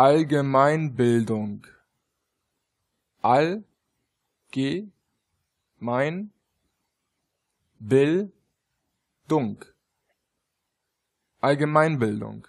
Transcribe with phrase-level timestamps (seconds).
[0.00, 1.66] Allgemeinbildung.
[3.20, 3.64] All,
[4.50, 4.88] G,
[5.78, 6.32] mein,
[7.78, 8.32] Bill.
[11.42, 12.48] Allgemeinbildung.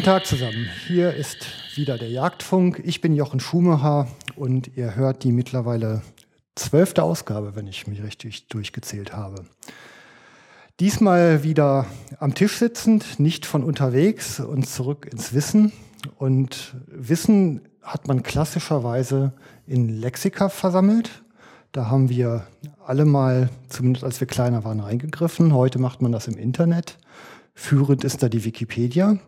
[0.00, 0.66] Guten Tag zusammen.
[0.86, 2.80] Hier ist wieder der Jagdfunk.
[2.86, 6.00] Ich bin Jochen Schumacher und ihr hört die mittlerweile
[6.54, 9.44] zwölfte Ausgabe, wenn ich mich richtig durchgezählt habe.
[10.80, 11.84] Diesmal wieder
[12.18, 15.70] am Tisch sitzend, nicht von unterwegs und zurück ins Wissen.
[16.16, 19.34] Und Wissen hat man klassischerweise
[19.66, 21.22] in Lexika versammelt.
[21.72, 22.46] Da haben wir
[22.86, 25.52] alle mal, zumindest als wir kleiner waren, reingegriffen.
[25.52, 26.96] Heute macht man das im Internet.
[27.52, 29.18] Führend ist da die Wikipedia.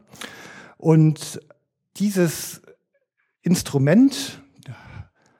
[0.82, 1.40] Und
[1.98, 2.60] dieses
[3.42, 4.42] Instrument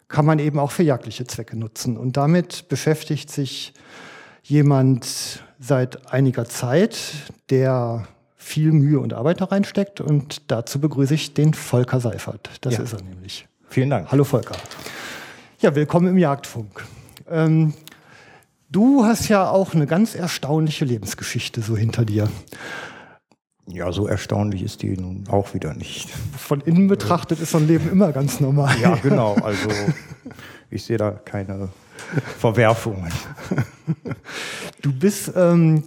[0.06, 1.96] kann man eben auch für jagdliche Zwecke nutzen.
[1.96, 3.72] Und damit beschäftigt sich
[4.44, 6.96] jemand seit einiger Zeit,
[7.50, 10.00] der viel Mühe und Arbeit da reinsteckt.
[10.00, 12.50] Und dazu begrüße ich den Volker Seifert.
[12.60, 12.82] Das ja.
[12.84, 13.48] ist er nämlich.
[13.68, 14.12] Vielen Dank.
[14.12, 14.54] Hallo Volker.
[15.58, 16.84] Ja, willkommen im Jagdfunk.
[17.28, 17.74] Ähm,
[18.70, 22.28] du hast ja auch eine ganz erstaunliche Lebensgeschichte so hinter dir.
[23.66, 26.10] Ja, so erstaunlich ist die nun auch wieder nicht.
[26.36, 28.74] Von innen betrachtet ist so ein Leben immer ganz normal.
[28.80, 29.34] Ja, genau.
[29.34, 29.68] Also
[30.70, 31.68] ich sehe da keine
[32.38, 33.12] Verwerfungen.
[34.82, 35.84] Du bist ähm,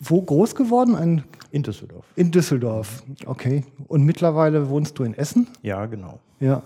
[0.00, 0.96] wo groß geworden?
[0.96, 2.04] Ein in Düsseldorf.
[2.16, 3.64] In Düsseldorf, okay.
[3.86, 5.46] Und mittlerweile wohnst du in Essen?
[5.62, 6.18] Ja, genau.
[6.40, 6.62] Ja.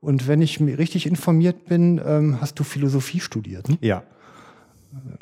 [0.00, 3.68] Und wenn ich richtig informiert bin, ähm, hast du Philosophie studiert?
[3.68, 3.78] Ne?
[3.80, 4.02] Ja.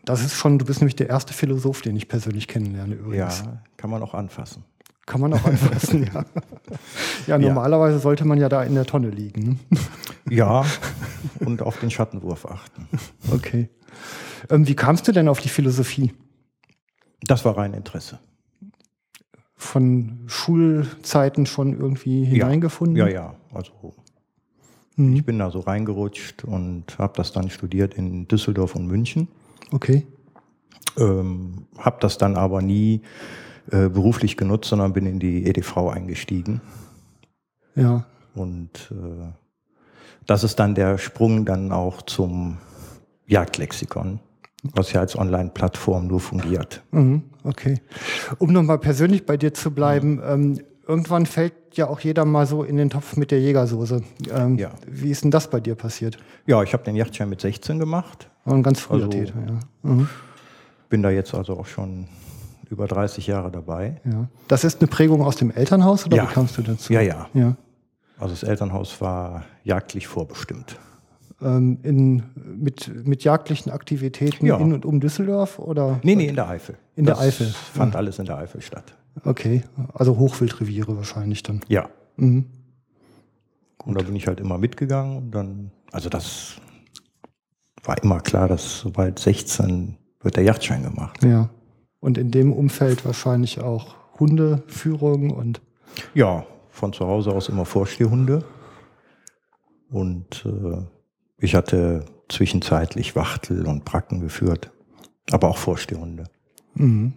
[0.04, 3.40] Das ist schon, du bist nämlich der erste Philosoph, den ich persönlich kennenlerne übrigens.
[3.40, 4.64] Ja, kann man auch anfassen.
[5.06, 6.24] Kann man auch anfassen, ja.
[7.26, 8.00] Ja, normalerweise ja.
[8.00, 9.58] sollte man ja da in der Tonne liegen.
[9.70, 9.78] Ne?
[10.30, 10.64] Ja,
[11.40, 12.88] und auf den Schattenwurf achten.
[13.32, 13.68] Okay.
[14.48, 16.12] Ähm, wie kamst du denn auf die Philosophie?
[17.22, 18.18] Das war rein Interesse.
[19.54, 22.96] Von Schulzeiten schon irgendwie hineingefunden?
[22.96, 23.34] Ja, ja, ja.
[23.52, 23.94] Also
[24.96, 25.14] mhm.
[25.14, 29.28] ich bin da so reingerutscht und habe das dann studiert in Düsseldorf und München.
[29.72, 30.06] Okay.
[30.98, 33.02] Ähm, habe das dann aber nie
[33.70, 36.60] äh, beruflich genutzt, sondern bin in die EDV eingestiegen.
[37.74, 38.04] Ja.
[38.34, 39.32] Und äh,
[40.26, 42.58] das ist dann der Sprung dann auch zum
[43.26, 44.20] Jagdlexikon,
[44.74, 46.82] was ja als Online-Plattform nur fungiert.
[46.90, 47.80] Mhm, okay.
[48.38, 50.22] Um nochmal persönlich bei dir zu bleiben, mhm.
[50.24, 54.02] ähm, irgendwann fällt ja auch jeder mal so in den Topf mit der Jägersoße.
[54.30, 54.72] Ähm, ja.
[54.86, 56.18] Wie ist denn das bei dir passiert?
[56.46, 58.28] Ja, ich habe den Yachtschein mit 16 gemacht.
[58.44, 59.60] War ein ganz früher also, Täter, ja.
[59.82, 60.08] Mhm.
[60.88, 62.06] Bin da jetzt also auch schon
[62.68, 64.00] über 30 Jahre dabei.
[64.04, 64.28] Ja.
[64.48, 66.28] Das ist eine Prägung aus dem Elternhaus oder ja.
[66.28, 66.92] wie kamst du dazu?
[66.92, 67.56] Ja, ja, ja.
[68.18, 70.76] Also das Elternhaus war jagdlich vorbestimmt.
[71.42, 74.56] Ähm, in, mit, mit jagdlichen Aktivitäten ja.
[74.58, 75.58] in und um Düsseldorf?
[75.58, 76.00] Oder?
[76.02, 76.76] Nee, nee, in der Eifel.
[76.94, 77.46] In das der Eifel.
[77.46, 78.94] fand alles in der Eifel statt.
[79.24, 79.62] Okay,
[79.92, 81.60] also Hochwildreviere wahrscheinlich dann.
[81.68, 81.88] Ja.
[82.16, 82.46] Mhm.
[83.84, 86.56] Und da bin ich halt immer mitgegangen und dann, also das
[87.82, 91.22] war immer klar, dass sobald 16 wird der Yachtschein gemacht.
[91.24, 91.50] Ja.
[92.00, 95.60] Und in dem Umfeld wahrscheinlich auch Hundeführung und.
[96.14, 98.44] Ja, von zu Hause aus immer Vorstehhunde.
[99.90, 100.82] Und äh,
[101.38, 104.70] ich hatte zwischenzeitlich Wachtel und Bracken geführt,
[105.30, 106.24] aber auch Vorstehhunde.
[106.74, 107.12] Mhm.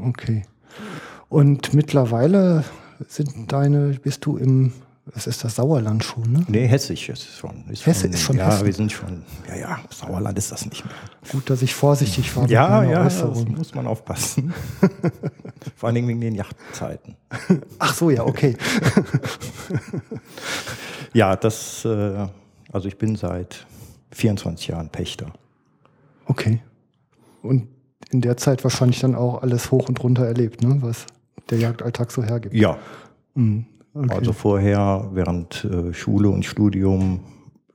[0.00, 0.44] Okay.
[1.28, 2.64] Und mittlerweile
[3.08, 4.72] sind deine, bist du im
[5.14, 6.44] Was ist das Sauerland schon, ne?
[6.46, 7.64] Nee, Hessisch ist schon.
[7.68, 8.66] Ist Hesse schon, ist schon Ja, Hessen.
[8.66, 10.94] wir sind schon, ja, ja, Sauerland ist das nicht mehr.
[11.32, 12.48] Gut, dass ich vorsichtig war.
[12.48, 14.54] Ja, ja, das muss man aufpassen.
[15.76, 17.16] Vor allen Dingen wegen den Yachtzeiten.
[17.78, 18.56] Ach so, ja, okay.
[21.12, 22.26] ja, das, äh,
[22.72, 23.66] also ich bin seit
[24.12, 25.32] 24 Jahren Pächter.
[26.26, 26.60] Okay.
[27.42, 27.68] Und
[28.10, 30.78] in der Zeit wahrscheinlich dann auch alles hoch und runter erlebt, ne?
[30.80, 31.06] was
[31.50, 32.54] der Jagdalltag so hergibt.
[32.54, 32.78] Ja.
[33.34, 33.66] Mhm.
[33.92, 34.14] Okay.
[34.14, 37.20] Also vorher, während äh, Schule und Studium,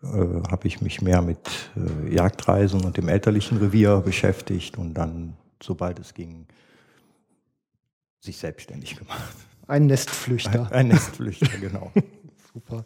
[0.01, 0.07] äh,
[0.49, 1.39] habe ich mich mehr mit
[1.75, 6.45] äh, Jagdreisen und dem elterlichen Revier beschäftigt und dann, sobald es ging,
[8.19, 9.35] sich selbstständig gemacht.
[9.67, 10.67] Ein Nestflüchter.
[10.67, 11.91] Ein, ein Nestflüchter, genau.
[12.53, 12.85] Super.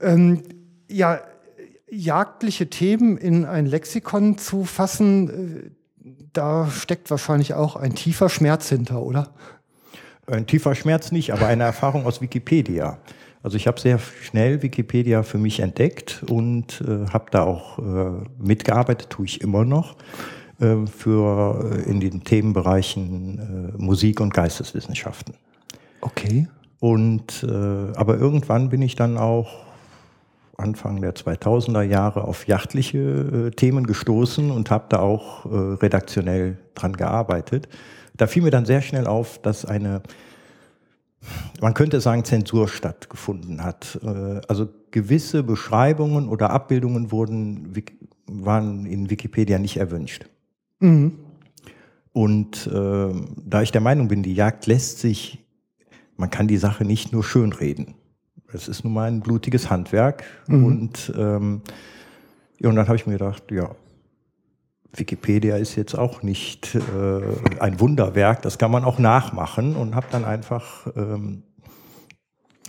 [0.00, 0.42] Ähm,
[0.88, 1.20] ja,
[1.90, 5.70] jagdliche Themen in ein Lexikon zu fassen, äh,
[6.32, 9.34] da steckt wahrscheinlich auch ein tiefer Schmerz hinter, oder?
[10.30, 12.98] Ein tiefer Schmerz nicht, aber eine Erfahrung aus Wikipedia.
[13.42, 18.24] Also ich habe sehr schnell Wikipedia für mich entdeckt und äh, habe da auch äh,
[18.38, 19.96] mitgearbeitet, tue ich immer noch,
[20.60, 25.34] äh, für äh, in den Themenbereichen äh, Musik und Geisteswissenschaften.
[26.02, 26.46] Okay.
[26.80, 29.64] Und äh, aber irgendwann bin ich dann auch
[30.58, 37.68] Anfang der 2000er Jahre auf jachtliche Themen gestoßen und habe da auch redaktionell dran gearbeitet.
[38.18, 40.02] Da fiel mir dann sehr schnell auf, dass eine,
[41.60, 43.98] man könnte sagen, Zensur stattgefunden hat.
[44.02, 47.72] Äh, also gewisse Beschreibungen oder Abbildungen wurden,
[48.26, 50.26] waren in Wikipedia nicht erwünscht.
[50.80, 51.18] Mhm.
[52.12, 53.14] Und äh,
[53.46, 55.38] da ich der Meinung bin, die Jagd lässt sich,
[56.16, 57.94] man kann die Sache nicht nur schönreden.
[58.52, 60.24] Es ist nun mal ein blutiges Handwerk.
[60.48, 60.64] Mhm.
[60.64, 61.60] Und, ähm,
[62.58, 63.70] ja, und dann habe ich mir gedacht, ja,
[64.94, 70.06] Wikipedia ist jetzt auch nicht äh, ein Wunderwerk, das kann man auch nachmachen und habe
[70.10, 71.42] dann einfach ähm,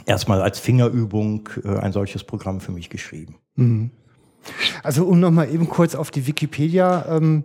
[0.05, 3.35] erstmal als Fingerübung äh, ein solches Programm für mich geschrieben.
[3.55, 3.91] Mhm.
[4.83, 7.43] Also um nochmal eben kurz auf die Wikipedia ähm,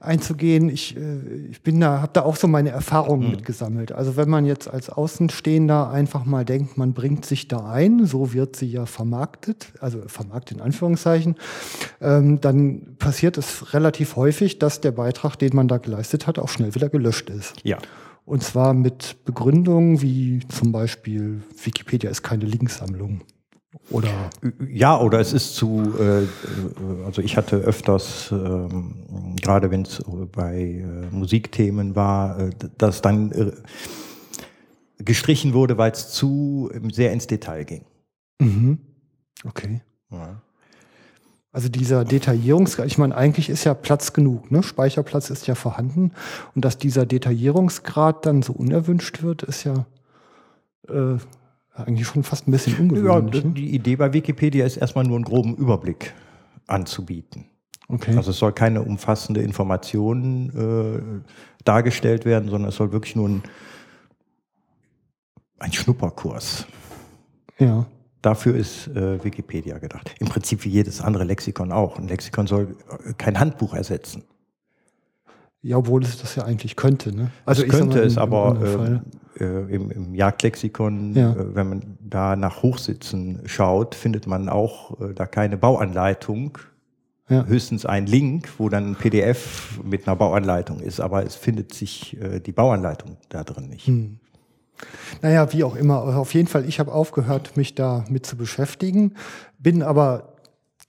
[0.00, 1.18] einzugehen, ich, äh,
[1.50, 3.30] ich bin da, habe da auch so meine Erfahrungen mhm.
[3.32, 3.92] mitgesammelt.
[3.92, 8.32] Also wenn man jetzt als Außenstehender einfach mal denkt, man bringt sich da ein, so
[8.32, 11.36] wird sie ja vermarktet, also vermarktet in Anführungszeichen,
[12.00, 16.48] ähm, dann passiert es relativ häufig, dass der Beitrag, den man da geleistet hat, auch
[16.48, 17.54] schnell wieder gelöscht ist.
[17.64, 17.78] Ja.
[18.26, 23.20] Und zwar mit Begründungen wie zum Beispiel, Wikipedia ist keine Linksammlung.
[23.90, 24.30] Oder?
[24.68, 26.26] Ja, oder es ist zu, äh,
[27.04, 30.02] also ich hatte öfters, ähm, gerade wenn es
[30.32, 33.52] bei äh, Musikthemen war, äh, dass dann äh,
[34.98, 37.84] gestrichen wurde, weil es zu sehr ins Detail ging.
[38.40, 38.78] Mhm.
[39.44, 39.82] Okay.
[40.10, 40.40] Ja.
[41.52, 44.64] Also dieser Detaillierungsgrad, ich meine, eigentlich ist ja Platz genug, ne?
[44.64, 46.10] Speicherplatz ist ja vorhanden.
[46.56, 49.86] Und dass dieser Detaillierungsgrad dann so unerwünscht wird, ist ja
[50.88, 51.18] äh,
[51.74, 53.34] eigentlich schon fast ein bisschen ungewöhnlich.
[53.42, 53.54] Ja, ne?
[53.54, 56.14] die Idee bei Wikipedia ist erstmal nur einen groben Überblick
[56.66, 57.46] anzubieten.
[57.88, 58.16] Okay.
[58.16, 61.30] Also es soll keine umfassende Information äh,
[61.64, 63.42] dargestellt werden, sondern es soll wirklich nur ein,
[65.58, 66.66] ein Schnupperkurs.
[67.58, 67.86] Ja.
[68.22, 70.14] Dafür ist äh, Wikipedia gedacht.
[70.18, 71.98] Im Prinzip wie jedes andere Lexikon auch.
[71.98, 72.76] Ein Lexikon soll
[73.18, 74.24] kein Handbuch ersetzen.
[75.64, 77.16] Ja, obwohl es das ja eigentlich könnte.
[77.16, 77.30] Ne?
[77.46, 79.00] Also es könnte es, aber
[79.38, 81.32] äh, äh, im, im Jagdlexikon, ja.
[81.32, 86.58] äh, wenn man da nach Hochsitzen schaut, findet man auch äh, da keine Bauanleitung.
[87.30, 87.46] Ja.
[87.46, 92.20] Höchstens ein Link, wo dann ein PDF mit einer Bauanleitung ist, aber es findet sich
[92.20, 93.86] äh, die Bauanleitung da drin nicht.
[93.86, 94.18] Hm.
[95.22, 96.18] Naja, wie auch immer.
[96.18, 99.14] Auf jeden Fall, ich habe aufgehört, mich da mit zu beschäftigen,
[99.58, 100.33] bin aber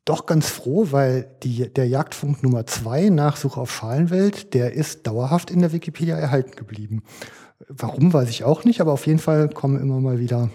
[0.05, 5.49] doch ganz froh, weil die, der Jagdfunk Nummer zwei, Nachsuche auf Schalenwelt, der ist dauerhaft
[5.49, 7.03] in der Wikipedia erhalten geblieben.
[7.67, 10.51] Warum, weiß ich auch nicht, aber auf jeden Fall kommen immer mal wieder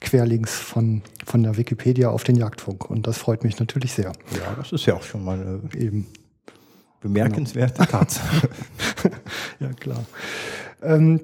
[0.00, 2.88] Querlinks von, von der Wikipedia auf den Jagdfunk.
[2.88, 4.12] Und das freut mich natürlich sehr.
[4.32, 6.06] Ja, das ist ja auch schon mal eine Eben.
[7.00, 7.90] bemerkenswerte genau.
[7.90, 8.48] Tatsache.
[9.60, 10.04] ja, klar.
[10.82, 11.22] Ähm,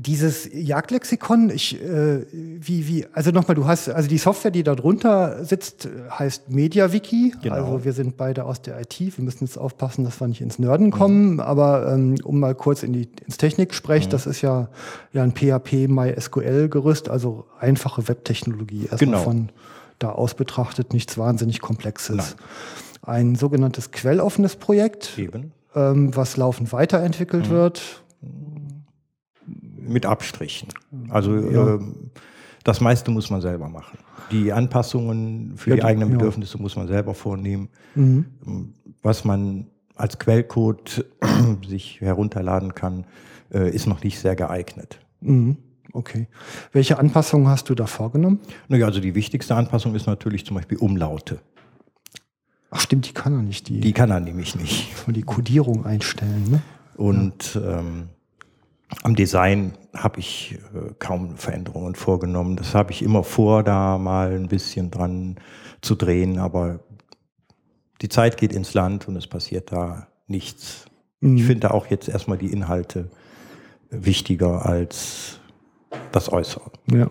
[0.00, 4.76] dieses Jagdlexikon, ich, äh, wie, wie, also nochmal, du hast, also die Software, die da
[4.76, 7.34] drunter sitzt, heißt MediaWiki.
[7.42, 7.54] Genau.
[7.56, 9.00] Also wir sind beide aus der IT.
[9.00, 11.34] Wir müssen jetzt aufpassen, dass wir nicht ins Nörden kommen.
[11.34, 11.40] Mhm.
[11.40, 14.10] Aber ähm, um mal kurz in die, ins Techniksprech, mhm.
[14.10, 14.68] das ist ja,
[15.12, 18.82] ja ein PHP MySQL-Gerüst, also einfache Webtechnologie.
[18.88, 19.22] Erstmal genau.
[19.22, 19.48] von
[19.98, 22.16] da aus betrachtet nichts wahnsinnig Komplexes.
[22.16, 22.26] Nein.
[23.02, 25.18] Ein sogenanntes quelloffenes Projekt,
[25.74, 27.52] ähm, was laufend weiterentwickelt mhm.
[27.52, 28.02] wird
[29.88, 30.68] mit Abstrichen.
[31.08, 31.74] Also ja.
[31.74, 31.80] äh,
[32.64, 33.98] das meiste muss man selber machen.
[34.30, 36.62] Die Anpassungen für ja, die eigenen Bedürfnisse ja.
[36.62, 37.68] muss man selber vornehmen.
[37.94, 38.74] Mhm.
[39.02, 41.06] Was man als Quellcode
[41.66, 43.06] sich herunterladen kann,
[43.52, 45.00] äh, ist noch nicht sehr geeignet.
[45.20, 45.56] Mhm.
[45.92, 46.28] Okay.
[46.72, 48.40] Welche Anpassungen hast du da vorgenommen?
[48.68, 51.40] Naja, also die wichtigste Anpassung ist natürlich zum Beispiel Umlaute.
[52.70, 53.68] Ach stimmt, die kann er nicht.
[53.68, 54.92] Die, Die kann er nämlich nicht.
[54.92, 56.44] von die Codierung einstellen.
[56.50, 56.62] Ne?
[56.96, 58.08] Und ähm,
[59.02, 62.56] am Design habe ich äh, kaum Veränderungen vorgenommen.
[62.56, 65.36] Das habe ich immer vor, da mal ein bisschen dran
[65.80, 66.80] zu drehen, aber
[68.00, 70.86] die Zeit geht ins Land und es passiert da nichts.
[71.20, 71.36] Mhm.
[71.36, 73.10] Ich finde auch jetzt erstmal die Inhalte
[73.90, 75.40] wichtiger als
[76.12, 76.70] das Äußere.
[76.92, 77.10] Ja.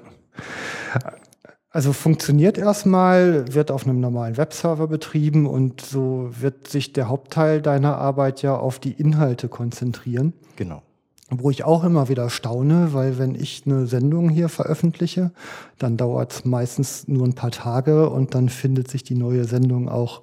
[1.70, 7.62] Also funktioniert erstmal, wird auf einem normalen Webserver betrieben und so wird sich der Hauptteil
[7.62, 10.34] deiner Arbeit ja auf die Inhalte konzentrieren.
[10.56, 10.82] Genau.
[11.30, 15.32] Wo ich auch immer wieder staune, weil wenn ich eine Sendung hier veröffentliche,
[15.78, 19.90] dann dauert es meistens nur ein paar Tage und dann findet sich die neue Sendung
[19.90, 20.22] auch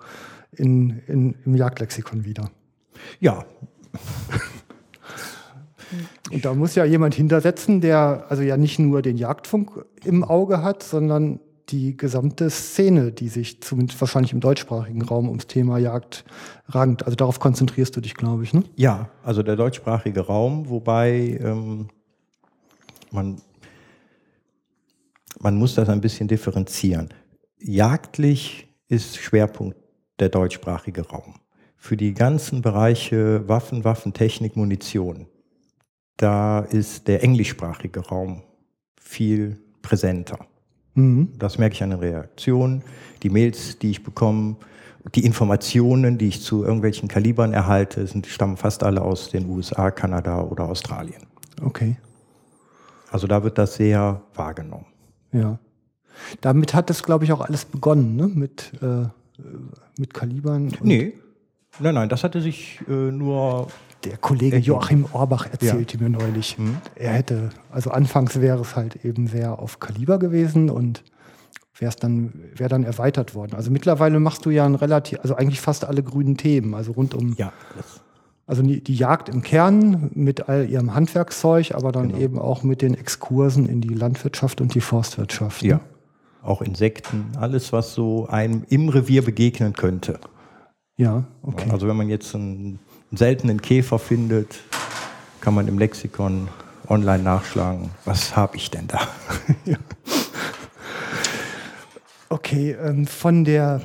[0.53, 2.51] in, in, im Jagdlexikon wieder.
[3.21, 3.45] Ja,
[6.31, 10.63] Und da muss ja jemand hintersetzen, der also ja nicht nur den Jagdfunk im Auge
[10.63, 11.41] hat, sondern
[11.71, 16.25] die gesamte Szene, die sich zumindest wahrscheinlich im deutschsprachigen Raum ums Thema Jagd
[16.69, 17.05] rankt.
[17.05, 18.65] Also darauf konzentrierst du dich, glaube ich, ne?
[18.77, 21.89] Ja, also der deutschsprachige Raum, wobei ähm,
[23.11, 23.41] man,
[25.41, 27.09] man muss das ein bisschen differenzieren.
[27.59, 29.79] Jagdlich ist Schwerpunkt
[30.19, 31.37] der deutschsprachige Raum.
[31.77, 35.27] Für die ganzen Bereiche Waffen, Waffentechnik, Munition,
[36.17, 38.43] da ist der englischsprachige Raum
[39.01, 40.47] viel präsenter.
[40.95, 41.29] Mhm.
[41.39, 42.83] Das merke ich an den Reaktionen,
[43.23, 44.57] die Mails, die ich bekomme,
[45.15, 49.91] die Informationen, die ich zu irgendwelchen Kalibern erhalte, sind, stammen fast alle aus den USA,
[49.91, 51.23] Kanada oder Australien.
[51.63, 51.97] Okay,
[53.11, 54.87] Also da wird das sehr wahrgenommen.
[55.33, 55.59] ja.
[56.41, 58.29] Damit hat das, glaube ich, auch alles begonnen, ne?
[58.29, 59.07] Mit, äh,
[59.99, 60.73] mit Kalibern.
[60.81, 61.15] Nee,
[61.81, 63.67] nein, nein, das hatte sich äh, nur,
[64.05, 64.57] Der Kollege?
[64.59, 66.77] Joachim Orbach erzählte mir neulich, Mhm.
[66.95, 71.03] er hätte, also anfangs wäre es halt eben sehr auf Kaliber gewesen und
[71.79, 73.55] wäre es dann, wäre dann erweitert worden.
[73.55, 77.15] Also mittlerweile machst du ja ein relativ, also eigentlich fast alle grünen Themen, also rund
[77.15, 77.53] um, ja,
[78.47, 82.21] also die, die Jagd im Kern mit all ihrem Handwerkszeug, aber dann Genau.
[82.21, 85.63] eben auch mit den Exkursen in die Landwirtschaft und die Forstwirtschaft.
[85.63, 85.69] ne?
[85.69, 85.81] ja,
[86.43, 90.21] auch Insekten, alles, was so einem im Revier begegnen könnte.
[90.97, 91.71] Ja, okay.
[91.73, 92.79] Also wenn man jetzt einen,
[93.15, 94.61] einen seltenen Käfer findet,
[95.41, 96.49] kann man im Lexikon
[96.89, 99.01] online nachschlagen, was habe ich denn da?
[102.31, 103.81] Okay, ähm, von der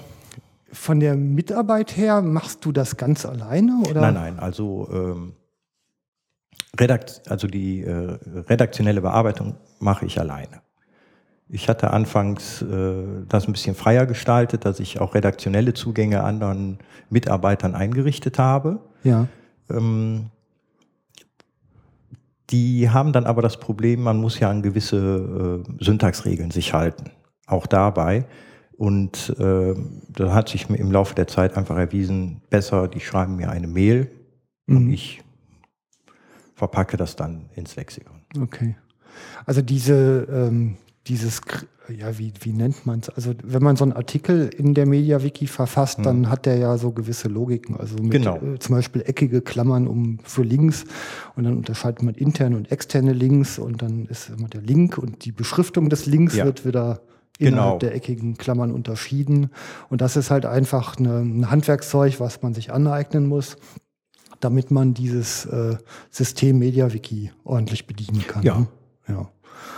[0.71, 4.01] von der Mitarbeit her machst du das ganz alleine oder?
[4.01, 5.33] Nein, nein, also, ähm,
[6.79, 8.17] Redakt, also die äh,
[8.49, 10.61] redaktionelle Bearbeitung mache ich alleine.
[11.47, 16.79] Ich hatte anfangs äh, das ein bisschen freier gestaltet, dass ich auch redaktionelle Zugänge anderen
[17.11, 18.79] Mitarbeitern eingerichtet habe.
[19.03, 19.27] Ja.
[19.69, 20.29] Ähm,
[22.49, 27.11] die haben dann aber das Problem, man muss ja an gewisse äh, Syntaxregeln sich halten,
[27.45, 28.25] auch dabei.
[28.75, 29.75] Und äh,
[30.09, 34.09] da hat sich im Laufe der Zeit einfach erwiesen, besser, die schreiben mir eine Mail
[34.67, 34.93] und Mhm.
[34.93, 35.21] ich
[36.55, 38.21] verpacke das dann ins Lexikon.
[38.41, 38.75] Okay.
[39.45, 40.77] Also diese, ähm,
[41.07, 41.41] dieses,
[41.91, 43.09] ja, wie, wie nennt man es?
[43.09, 46.91] Also wenn man so einen Artikel in der MediaWiki verfasst, dann hat der ja so
[46.91, 47.75] gewisse Logiken.
[47.77, 48.37] Also mit Genau.
[48.37, 50.85] äh, zum Beispiel eckige Klammern um für Links
[51.35, 55.25] und dann unterscheidet man interne und externe Links und dann ist immer der Link und
[55.25, 56.45] die Beschriftung des Links Ja.
[56.45, 57.01] wird wieder
[57.37, 57.51] Genau.
[57.61, 59.49] innerhalb der eckigen Klammern unterschieden.
[59.89, 63.55] Und das ist halt einfach eine, ein Handwerkszeug, was man sich aneignen muss,
[64.41, 65.77] damit man dieses äh,
[66.11, 68.43] System MediaWiki ordentlich bedienen kann.
[68.43, 68.59] Ja.
[68.59, 68.67] ne?
[69.07, 69.29] Ja.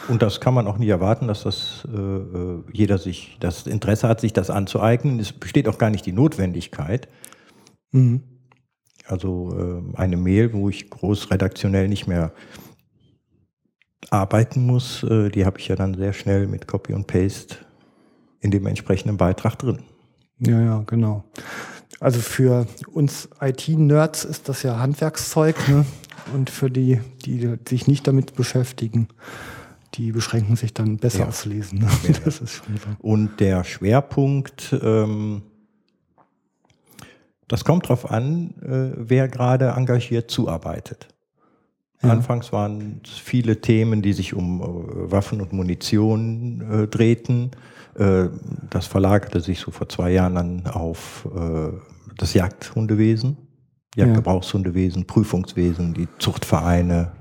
[0.08, 4.08] Und das kann man auch nie erwarten, dass das äh, äh, jeder sich das Interesse
[4.08, 5.20] hat, sich das anzueignen.
[5.20, 7.08] Es besteht auch gar nicht die Notwendigkeit.
[7.92, 8.24] Mhm.
[9.06, 12.32] Also äh, eine Mail, wo ich groß redaktionell nicht mehr
[14.10, 17.58] arbeiten muss, äh, die habe ich ja dann sehr schnell mit Copy und Paste
[18.40, 19.80] in dem entsprechenden Beitrag drin.
[20.40, 21.24] Ja, ja, genau.
[22.00, 25.86] Also für uns IT-Nerds ist das ja Handwerkszeug, ne?
[26.34, 29.08] Und für die, die sich nicht damit beschäftigen,
[29.96, 31.28] die beschränken sich dann besser Ja.
[31.28, 31.80] aufs Lesen.
[31.80, 31.88] Ne?
[32.26, 32.90] Ist schon so.
[33.00, 35.42] Und der Schwerpunkt, ähm,
[37.48, 41.08] das kommt drauf an, äh, wer gerade engagiert zuarbeitet.
[42.02, 42.10] Ja.
[42.10, 47.52] Anfangs waren es viele Themen, die sich um äh, Waffen und Munition äh, drehten.
[47.96, 48.30] Äh,
[48.70, 51.72] das verlagerte sich so vor zwei Jahren dann auf äh,
[52.18, 53.38] das Jagdhundewesen,
[53.96, 57.12] Jagdgebrauchshundewesen, Prüfungswesen, die Zuchtvereine,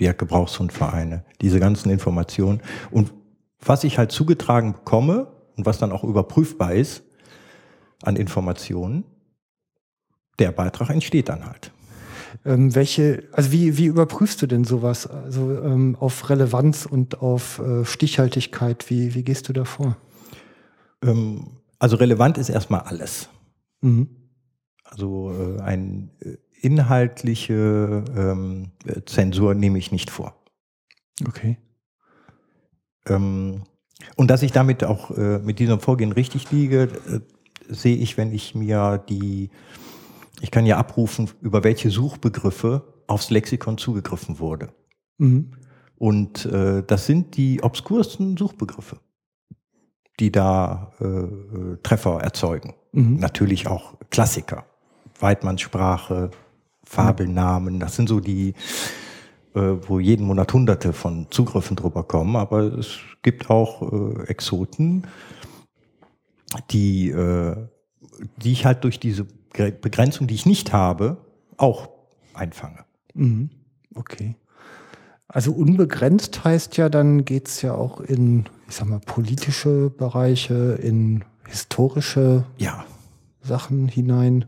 [0.00, 2.60] die Jagdgebrauchshundvereine, diese ganzen Informationen.
[2.90, 3.12] Und
[3.60, 7.02] was ich halt zugetragen bekomme und was dann auch überprüfbar ist
[8.02, 9.04] an Informationen,
[10.38, 11.70] der Beitrag entsteht dann halt.
[12.44, 15.06] Ähm, welche, also wie, wie überprüfst du denn sowas?
[15.06, 19.96] Also ähm, auf Relevanz und auf äh, Stichhaltigkeit, wie, wie gehst du da vor?
[21.02, 23.28] Ähm, also relevant ist erstmal alles.
[23.82, 24.08] Mhm.
[24.84, 28.70] Also äh, eine äh, inhaltliche ähm,
[29.06, 30.34] Zensur nehme ich nicht vor.
[31.26, 31.58] Okay.
[33.06, 33.62] Ähm,
[34.16, 37.20] und dass ich damit auch äh, mit diesem Vorgehen richtig liege, äh,
[37.68, 39.50] sehe ich, wenn ich mir die,
[40.40, 44.72] ich kann ja abrufen, über welche Suchbegriffe aufs Lexikon zugegriffen wurde.
[45.18, 45.52] Mhm.
[45.96, 48.98] Und äh, das sind die obskursten Suchbegriffe,
[50.18, 52.74] die da äh, Treffer erzeugen.
[52.92, 53.16] Mhm.
[53.16, 54.64] Natürlich auch Klassiker.
[55.18, 56.30] Weidmannssprache,
[56.90, 58.54] Fabelnamen, das sind so die,
[59.54, 65.06] äh, wo jeden Monat hunderte von Zugriffen drüber kommen, aber es gibt auch äh, Exoten,
[66.72, 67.54] die, äh,
[68.38, 71.18] die ich halt durch diese Begrenzung, die ich nicht habe,
[71.58, 71.90] auch
[72.34, 72.84] einfange.
[73.14, 73.50] Mhm.
[73.94, 74.34] Okay.
[75.28, 80.76] Also unbegrenzt heißt ja, dann geht es ja auch in, ich sag mal, politische Bereiche,
[80.82, 82.84] in historische ja.
[83.42, 84.46] Sachen hinein.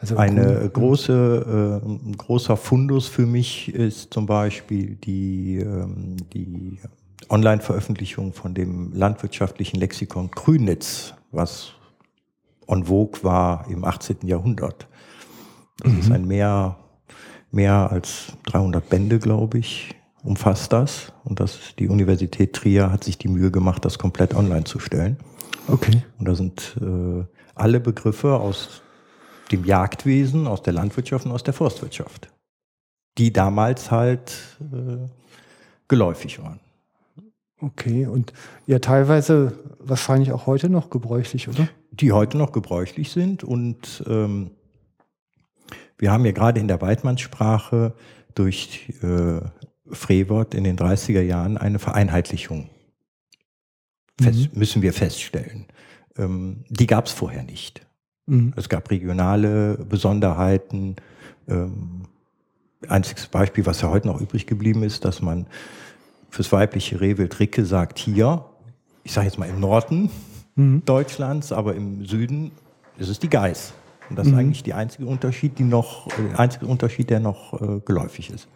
[0.00, 6.78] Also Eine große, äh, ein großer Fundus für mich ist zum Beispiel die, ähm, die
[7.28, 11.72] Online-Veröffentlichung von dem landwirtschaftlichen Lexikon Grünitz, was
[12.68, 14.18] en vogue war im 18.
[14.22, 14.86] Jahrhundert.
[15.78, 15.98] Das mhm.
[15.98, 16.76] ist ein mehr,
[17.50, 21.12] mehr als 300 Bände, glaube ich, umfasst das.
[21.24, 25.16] Und das die Universität Trier hat sich die Mühe gemacht, das komplett online zu stellen.
[25.66, 26.04] Okay.
[26.18, 27.24] Und da sind äh,
[27.56, 28.82] alle Begriffe aus
[29.48, 32.28] dem Jagdwesen, aus der Landwirtschaft und aus der Forstwirtschaft,
[33.16, 35.08] die damals halt äh,
[35.88, 36.60] geläufig waren.
[37.60, 38.32] Okay, und
[38.66, 41.68] ja, teilweise wahrscheinlich auch heute noch gebräuchlich, oder?
[41.90, 44.52] Die heute noch gebräuchlich sind und ähm,
[45.96, 47.94] wir haben ja gerade in der Weidmannssprache
[48.34, 49.40] durch äh,
[49.90, 52.70] Frevert in den 30er Jahren eine Vereinheitlichung
[54.20, 54.58] fest, mhm.
[54.58, 55.66] müssen wir feststellen.
[56.16, 57.86] Ähm, die gab es vorher nicht.
[58.28, 58.52] Mhm.
[58.56, 60.96] Es gab regionale Besonderheiten.
[61.48, 62.02] Ähm,
[62.86, 65.46] einziges Beispiel, was ja heute noch übrig geblieben ist, dass man
[66.30, 68.44] fürs weibliche Rehwild Ricke sagt hier,
[69.02, 70.10] ich sage jetzt mal im Norden
[70.54, 70.82] mhm.
[70.84, 72.52] Deutschlands, aber im Süden
[72.98, 73.72] ist es die Geiß.
[74.10, 74.32] Und das mhm.
[74.32, 78.30] ist eigentlich der einzige Unterschied, die noch, der äh, einzige Unterschied, der noch äh, geläufig
[78.30, 78.48] ist.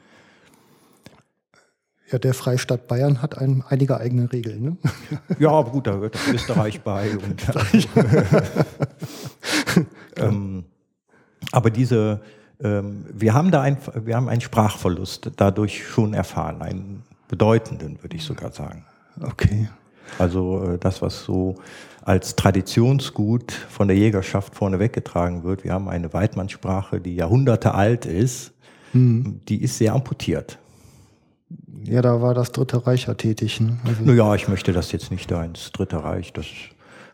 [2.10, 4.62] Ja, der Freistaat Bayern hat ein, einige eigene Regeln.
[4.62, 4.76] Ne?
[5.38, 7.16] Ja, aber gut, da gehört Österreich bei.
[7.16, 7.42] Und,
[10.28, 10.64] ähm,
[11.50, 12.20] aber diese,
[12.62, 18.16] ähm, wir haben da ein, wir haben einen Sprachverlust dadurch schon erfahren, einen bedeutenden, würde
[18.16, 18.84] ich sogar sagen.
[19.20, 19.68] Okay.
[20.18, 21.56] Also äh, das, was so
[22.04, 25.64] als Traditionsgut von der Jägerschaft vorne weggetragen wird.
[25.64, 28.52] Wir haben eine Weidmannssprache, die Jahrhunderte alt ist.
[28.92, 29.40] Hm.
[29.48, 30.58] Die ist sehr amputiert.
[31.84, 33.60] Ja, da war das Dritte Reich ja tätig.
[33.60, 33.78] Ne?
[33.84, 36.32] Also naja, ich möchte das jetzt nicht da ins Dritte Reich.
[36.32, 36.46] Das,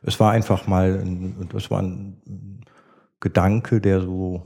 [0.02, 2.57] es war einfach mal, ein, das war ein
[3.20, 4.42] Gedanke, der so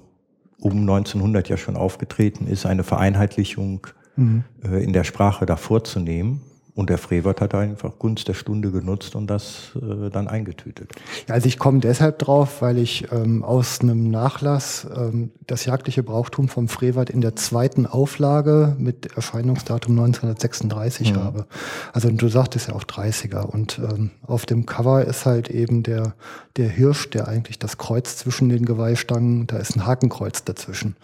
[0.58, 4.44] um 1900 ja schon aufgetreten ist, eine Vereinheitlichung mhm.
[4.62, 6.40] äh, in der Sprache da vorzunehmen.
[6.74, 10.90] Und der Frevert hat einfach Gunst der Stunde genutzt und das äh, dann eingetütet.
[11.28, 16.02] Ja, also ich komme deshalb drauf, weil ich ähm, aus einem Nachlass ähm, das jagdliche
[16.02, 21.16] Brauchtum vom Frevert in der zweiten Auflage mit Erscheinungsdatum 1936 mhm.
[21.16, 21.46] habe.
[21.92, 23.42] Also du sagtest ja auch 30er.
[23.42, 26.14] Und ähm, auf dem Cover ist halt eben der,
[26.56, 30.96] der Hirsch, der eigentlich das Kreuz zwischen den Geweihstangen, da ist ein Hakenkreuz dazwischen.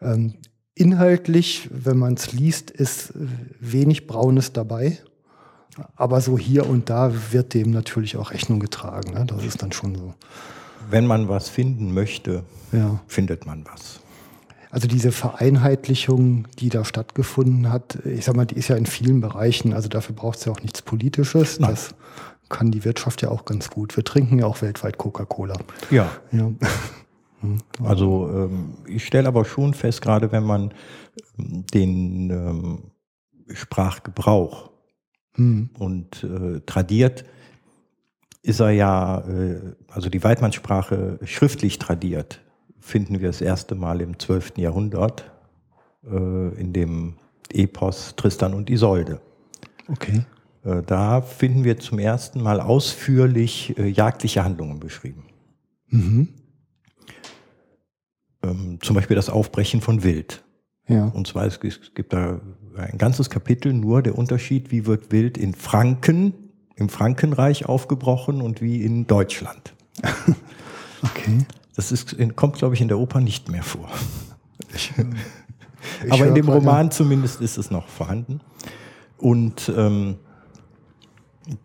[0.00, 0.36] Ähm,
[0.78, 3.14] Inhaltlich, wenn man es liest, ist
[3.58, 4.98] wenig Braunes dabei.
[5.96, 9.14] Aber so hier und da wird dem natürlich auch Rechnung getragen.
[9.14, 9.24] Ne?
[9.26, 10.14] Das ist dann schon so.
[10.90, 13.00] Wenn man was finden möchte, ja.
[13.06, 14.00] findet man was.
[14.70, 19.22] Also diese Vereinheitlichung, die da stattgefunden hat, ich sag mal, die ist ja in vielen
[19.22, 21.58] Bereichen, also dafür braucht es ja auch nichts Politisches.
[21.58, 21.70] Nein.
[21.70, 21.94] Das
[22.50, 23.96] kann die Wirtschaft ja auch ganz gut.
[23.96, 25.56] Wir trinken ja auch weltweit Coca-Cola.
[25.90, 26.10] Ja.
[26.30, 26.50] ja.
[27.82, 30.72] Also ähm, ich stelle aber schon fest, gerade wenn man
[31.36, 32.78] den ähm,
[33.52, 34.70] Sprachgebrauch
[35.36, 35.70] mhm.
[35.78, 37.24] und äh, tradiert,
[38.42, 42.40] ist er ja, äh, also die Weidmannssprache schriftlich tradiert,
[42.80, 44.58] finden wir das erste Mal im 12.
[44.58, 45.30] Jahrhundert
[46.04, 47.14] äh, in dem
[47.52, 49.20] Epos Tristan und Isolde.
[49.88, 50.24] Okay.
[50.64, 55.24] Äh, da finden wir zum ersten Mal ausführlich äh, jagdliche Handlungen beschrieben.
[55.88, 56.28] Mhm
[58.50, 60.44] ähm, zum Beispiel das Aufbrechen von Wild.
[60.88, 61.06] Ja.
[61.06, 62.40] Und zwar es gibt da
[62.76, 66.34] ein ganzes Kapitel nur der Unterschied, wie wird Wild in Franken,
[66.76, 69.74] im Frankenreich aufgebrochen und wie in Deutschland.
[71.02, 71.38] okay.
[71.74, 73.88] Das ist, kommt, glaube ich, in der Oper nicht mehr vor.
[74.74, 75.04] Ich, äh,
[76.04, 78.40] ich Aber in dem gerade- Roman zumindest ist es noch vorhanden.
[79.18, 80.16] Und ähm,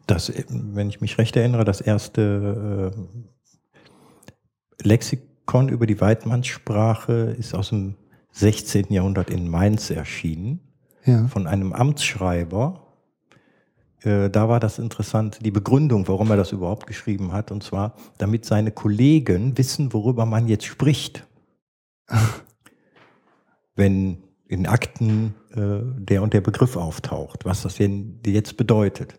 [0.08, 4.84] das, wenn ich mich recht erinnere, das erste äh,
[5.42, 7.96] Lexikon über die Weidmannssprache ist aus dem
[8.32, 8.94] 16.
[8.94, 10.60] Jahrhundert in Mainz erschienen,
[11.06, 11.28] Ja.
[11.28, 12.82] von einem Amtsschreiber.
[14.04, 17.96] Äh, da war das interessant, die Begründung, warum er das überhaupt geschrieben hat, und zwar,
[18.18, 21.28] damit seine Kollegen wissen, worüber man jetzt spricht
[23.76, 29.18] wenn in Akten äh, der und der Begriff auftaucht, was das denn jetzt bedeutet,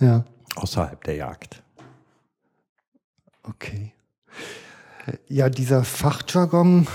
[0.00, 0.24] Ja.
[0.56, 1.62] außerhalb der Jagd.
[3.44, 3.92] Okay.
[5.28, 6.86] Ja, dieser Fachjargon,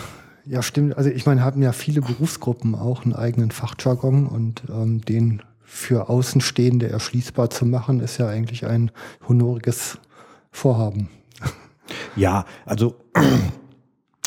[0.45, 5.01] ja stimmt, also ich meine, haben ja viele Berufsgruppen auch einen eigenen Fachjargon und ähm,
[5.01, 8.91] den für Außenstehende erschließbar zu machen, ist ja eigentlich ein
[9.27, 9.99] honoriges
[10.51, 11.09] Vorhaben.
[12.15, 12.95] Ja, also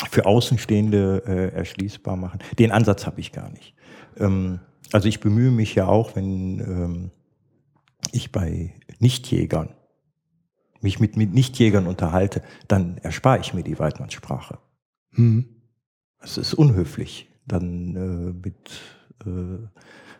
[0.09, 2.39] für Außenstehende äh, erschließbar machen.
[2.59, 3.73] Den Ansatz habe ich gar nicht.
[4.17, 4.59] Ähm,
[4.91, 7.11] also ich bemühe mich ja auch, wenn ähm,
[8.11, 9.69] ich bei Nichtjägern
[10.83, 14.59] mich mit, mit Nichtjägern unterhalte, dann erspare ich mir die Weidmannssprache.
[15.11, 15.45] Hm.
[16.19, 18.81] Es ist unhöflich, dann äh, mit
[19.25, 19.67] äh,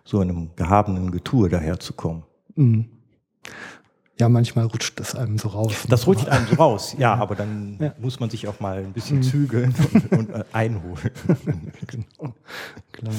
[0.03, 2.23] so einem gehabenen Getue daherzukommen.
[2.55, 2.89] Hm.
[4.19, 5.73] Ja, manchmal rutscht das einem so raus.
[5.89, 7.95] Das rutscht einem so raus, ja, aber dann Ja.
[7.99, 11.11] muss man sich auch mal ein bisschen zügeln und, und äh, einholen.
[11.87, 12.35] genau.
[12.91, 13.13] Klar.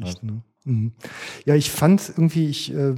[0.00, 0.42] Echt, ne?
[0.64, 0.92] Mhm.
[1.44, 2.94] Ja, ich fand irgendwie, ich, äh,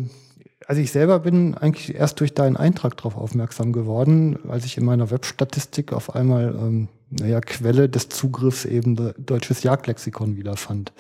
[0.71, 4.85] also ich selber bin eigentlich erst durch deinen Eintrag darauf aufmerksam geworden, als ich in
[4.85, 10.93] meiner Webstatistik auf einmal, ähm, naja, Quelle des Zugriffs eben de- deutsches Jagdlexikon wiederfand.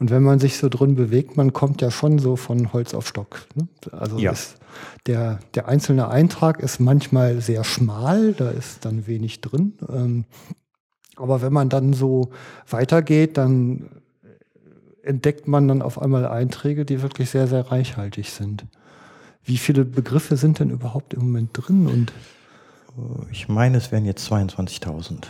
[0.00, 3.06] Und wenn man sich so drin bewegt, man kommt ja schon so von Holz auf
[3.06, 3.46] Stock.
[3.54, 3.68] Ne?
[3.92, 4.32] Also Ja.
[4.32, 4.56] ist
[5.06, 9.74] der, der einzelne Eintrag ist manchmal sehr schmal, da ist dann wenig drin.
[9.88, 10.24] Ähm,
[11.14, 12.30] aber wenn man dann so
[12.68, 13.90] weitergeht, dann
[15.04, 18.66] entdeckt man dann auf einmal Einträge, die wirklich sehr, sehr reichhaltig sind.
[19.48, 21.86] Wie viele Begriffe sind denn überhaupt im Moment drin?
[21.86, 22.12] Und
[23.32, 25.22] Ich meine, es wären jetzt 22.000.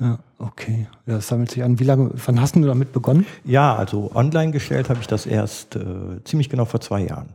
[0.00, 1.78] ja, okay, ja, das sammelt sich an.
[1.78, 3.24] Wie lange, wann hast du damit begonnen?
[3.44, 7.30] Ja, also online gestellt habe ich das erst äh, ziemlich genau vor zwei Jahren.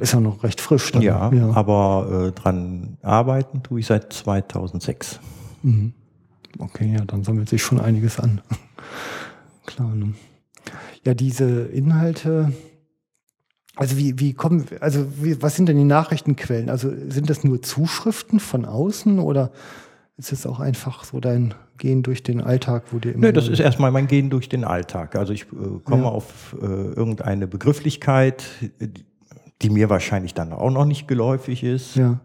[0.00, 0.90] Ist ja noch recht frisch.
[0.90, 1.02] Dann.
[1.02, 5.20] Ja, aber äh, dran arbeiten tue ich seit 2006.
[5.62, 5.92] Mhm.
[6.58, 8.40] Okay, ja, dann sammelt sich schon einiges an.
[9.66, 9.94] Klar.
[9.94, 10.14] Ne?
[11.04, 12.52] Ja, diese Inhalte.
[13.76, 16.68] Also wie, wie kommen, also wie, was sind denn die Nachrichtenquellen?
[16.68, 19.50] Also sind das nur Zuschriften von außen oder
[20.18, 23.28] ist es auch einfach so dein Gehen durch den Alltag, wo dir immer.
[23.28, 25.16] Nö, das ist erstmal mein Gehen durch den Alltag.
[25.16, 26.08] Also ich äh, komme Ja.
[26.10, 28.44] auf äh, irgendeine Begrifflichkeit,
[29.62, 31.96] die mir wahrscheinlich dann auch noch nicht geläufig ist.
[31.96, 32.20] Ja.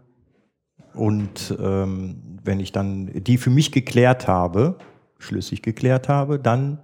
[0.94, 4.76] Und ähm, wenn ich dann die für mich geklärt habe,
[5.18, 6.78] schlüssig geklärt habe, dann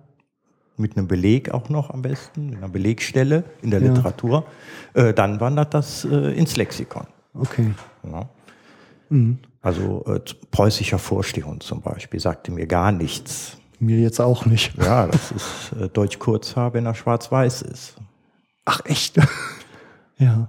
[0.76, 3.88] mit einem Beleg auch noch am besten, mit einer Belegstelle in der Ja.
[3.92, 4.44] Literatur,
[4.94, 7.06] äh, dann wandert das äh, ins Lexikon.
[7.34, 7.70] Okay.
[8.04, 8.28] Ja.
[9.08, 9.38] Mhm.
[9.62, 13.56] Also äh, preußischer Vorstehhund zum Beispiel sagte mir gar nichts.
[13.78, 14.76] Mir jetzt auch nicht.
[14.78, 17.96] Ja, das ist äh, Deutsch Kurzhaar, wenn er schwarz-weiß ist.
[18.64, 19.16] Ach, echt?
[20.18, 20.48] ja.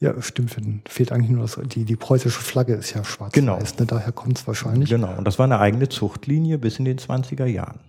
[0.00, 0.54] Ja, stimmt.
[0.86, 3.32] Fehlt eigentlich nur das, die, die preußische Flagge ist ja schwarz.
[3.32, 3.58] Genau.
[3.58, 3.86] Ne?
[3.86, 4.90] Daher kommt es wahrscheinlich.
[4.90, 7.80] Genau, und das war eine eigene Zuchtlinie bis in den 20er Jahren.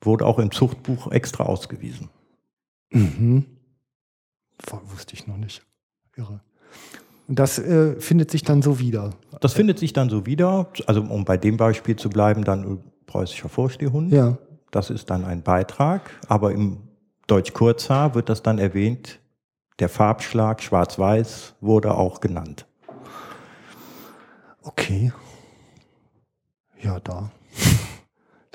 [0.00, 2.10] Wurde auch im Zuchtbuch extra ausgewiesen.
[2.90, 3.46] Mhm.
[4.92, 5.64] Wusste ich noch nicht.
[6.16, 6.40] Irre.
[7.28, 9.10] Und das äh, findet sich dann so wieder.
[9.40, 13.48] Das findet sich dann so wieder, also um bei dem Beispiel zu bleiben, dann preußischer
[13.48, 14.12] Vorstehhund.
[14.12, 14.38] Ja.
[14.70, 16.78] Das ist dann ein Beitrag, aber im
[17.26, 19.20] Deutsch Kurzhaar wird das dann erwähnt,
[19.78, 22.66] der Farbschlag schwarz-weiß wurde auch genannt.
[24.62, 25.12] Okay.
[26.80, 27.30] Ja, da.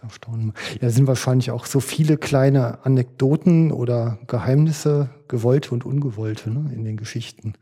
[0.03, 0.81] Da staunen wir.
[0.81, 6.83] Ja, sind wahrscheinlich auch so viele kleine Anekdoten oder Geheimnisse, gewollte und ungewollte, ne, in
[6.83, 7.53] den Geschichten.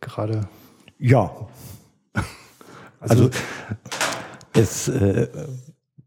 [0.00, 0.48] Gerade.
[0.98, 1.48] Ja,
[3.00, 3.30] Also, Also
[4.52, 5.28] es, äh,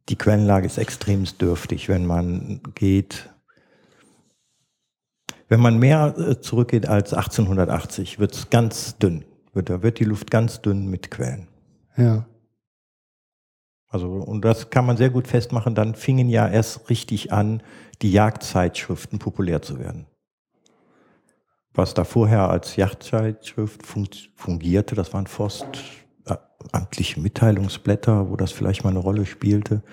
[0.09, 3.29] die Quellenlage ist extremst dürftig, wenn man geht.
[5.49, 9.25] Wenn man mehr äh, zurückgeht als 1880, wird es ganz dünn.
[9.53, 11.47] Da wird die Luft ganz dünn mit Quellen.
[11.97, 12.25] ja.
[13.93, 17.61] Also, und das kann man sehr gut festmachen, dann fingen ja erst richtig an,
[18.01, 20.07] die Jagdzeitschriften populär zu werden.
[21.75, 25.67] Was da vorher als Jagdzeitschrift fun fungierte, das waren Forst,
[26.25, 29.83] äh, Mitteilungsblätter, wo das vielleicht mal eine Rolle spielte.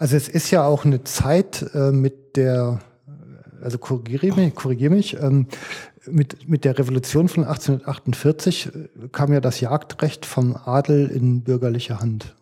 [0.00, 2.80] Also es ist ja auch eine Zeit äh, mit der,
[3.62, 5.46] also korrigiere mich, korrigier mich ähm,
[6.04, 12.00] mit, mit der Revolution von 1848 äh, kam ja das Jagdrecht vom Adel in bürgerliche
[12.00, 12.35] Hand.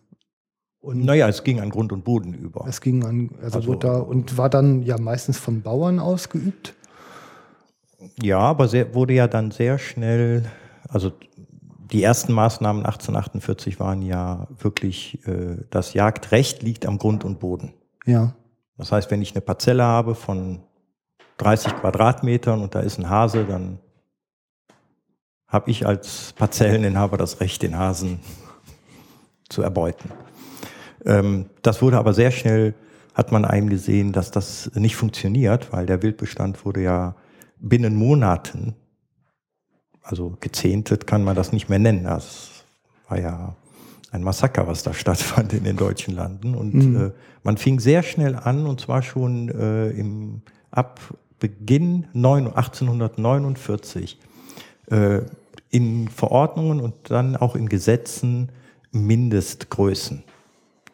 [0.85, 2.63] Und naja, es ging an Grund und Boden über.
[2.67, 6.75] Es ging an, also, also wurde da und war dann ja meistens von Bauern ausgeübt.
[8.21, 10.45] Ja, aber sehr, wurde ja dann sehr schnell,
[10.87, 11.11] also
[11.91, 17.73] die ersten Maßnahmen 1848 waren ja wirklich, äh, das Jagdrecht liegt am Grund und Boden.
[18.05, 18.35] Ja.
[18.77, 20.59] Das heißt, wenn ich eine Parzelle habe von
[21.37, 23.79] 30 Quadratmetern und da ist ein Hase, dann
[25.47, 28.19] habe ich als Parzelleninhaber das Recht, den Hasen
[29.49, 30.11] zu erbeuten.
[31.05, 32.73] Ähm, das wurde aber sehr schnell,
[33.13, 37.15] hat man eingesehen, dass das nicht funktioniert, weil der Wildbestand wurde ja
[37.59, 38.75] binnen Monaten,
[40.01, 42.03] also gezehntet kann man das nicht mehr nennen.
[42.03, 42.65] Das
[43.07, 43.55] war ja
[44.11, 46.55] ein Massaker, was da stattfand in den deutschen Landen.
[46.55, 46.97] Und mhm.
[46.97, 47.11] äh,
[47.43, 50.41] man fing sehr schnell an, und zwar schon äh, im,
[50.71, 50.99] ab
[51.39, 54.19] Beginn 1849
[54.91, 55.21] äh,
[55.69, 58.49] in Verordnungen und dann auch in Gesetzen
[58.91, 60.23] Mindestgrößen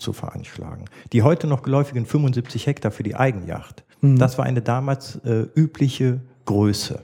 [0.02, 0.86] zu veranschlagen.
[1.14, 4.18] Die heute noch geläufigen 75 Hektar für die Eigenjacht, mhm.
[4.18, 7.04] das war eine damals äh, übliche Größe.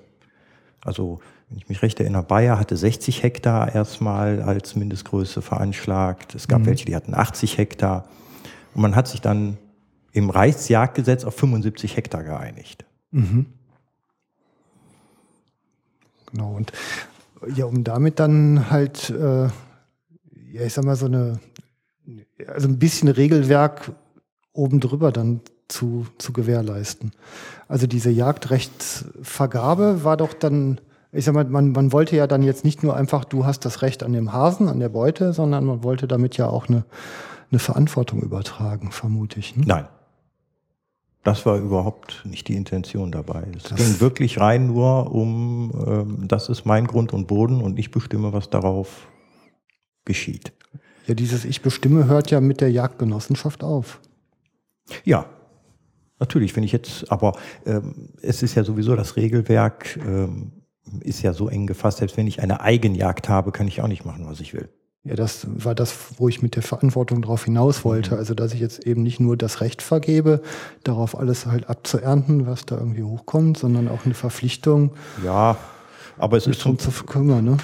[0.82, 6.36] Also, wenn ich mich recht erinnere, Bayer hatte 60 Hektar erstmal als Mindestgröße veranschlagt.
[6.36, 6.66] Es gab mhm.
[6.66, 8.06] welche, die hatten 80 Hektar.
[8.74, 9.58] Und man hat sich dann
[10.12, 12.86] im Reichsjagdgesetz auf 75 Hektar geeinigt.
[13.12, 13.46] Mhm.
[16.32, 16.72] Genau, und
[17.56, 21.40] ja, um damit dann halt, äh, ja, ich sag mal, so eine,
[22.48, 23.92] also ein bisschen Regelwerk
[24.54, 27.12] oben drüber dann zu, zu gewährleisten.
[27.68, 30.80] Also diese Jagdrechtsvergabe war doch dann,
[31.12, 33.82] ich sag mal, man, man wollte ja dann jetzt nicht nur einfach, du hast das
[33.82, 36.86] Recht an dem Hasen, an der Beute, sondern man wollte damit ja auch eine,
[37.52, 39.56] eine Verantwortung übertragen, vermute ich.
[39.56, 39.64] Ne?
[39.68, 39.88] Nein.
[41.24, 43.48] Das war überhaupt nicht die Intention dabei.
[43.58, 47.78] Es das ging wirklich rein nur um, ähm, das ist mein Grund und Boden und
[47.78, 49.10] ich bestimme, was darauf
[50.06, 50.54] geschieht.
[51.08, 54.00] Ja, dieses Ich bestimme hört ja mit der Jagdgenossenschaft auf.
[55.04, 55.26] Ja,
[56.20, 56.56] natürlich.
[56.56, 57.34] Wenn ich jetzt, aber
[57.66, 60.52] ähm, es ist ja sowieso das Regelwerk ähm,
[61.02, 62.00] ist ja so eng gefasst.
[62.00, 64.70] Selbst wenn ich eine Eigenjagd habe, kann ich auch nicht machen, was ich will.
[65.04, 68.14] Ja, das war das, wo ich mit der Verantwortung darauf hinaus wollte.
[68.14, 68.18] Mhm.
[68.18, 70.42] Also, dass ich jetzt eben nicht nur das Recht vergebe,
[70.84, 74.92] darauf alles halt abzuernten, was da irgendwie hochkommt, sondern auch eine Verpflichtung.
[75.24, 75.58] Ja,
[76.18, 77.46] aber es ist schon zu kümmern.
[77.46, 77.58] Ne?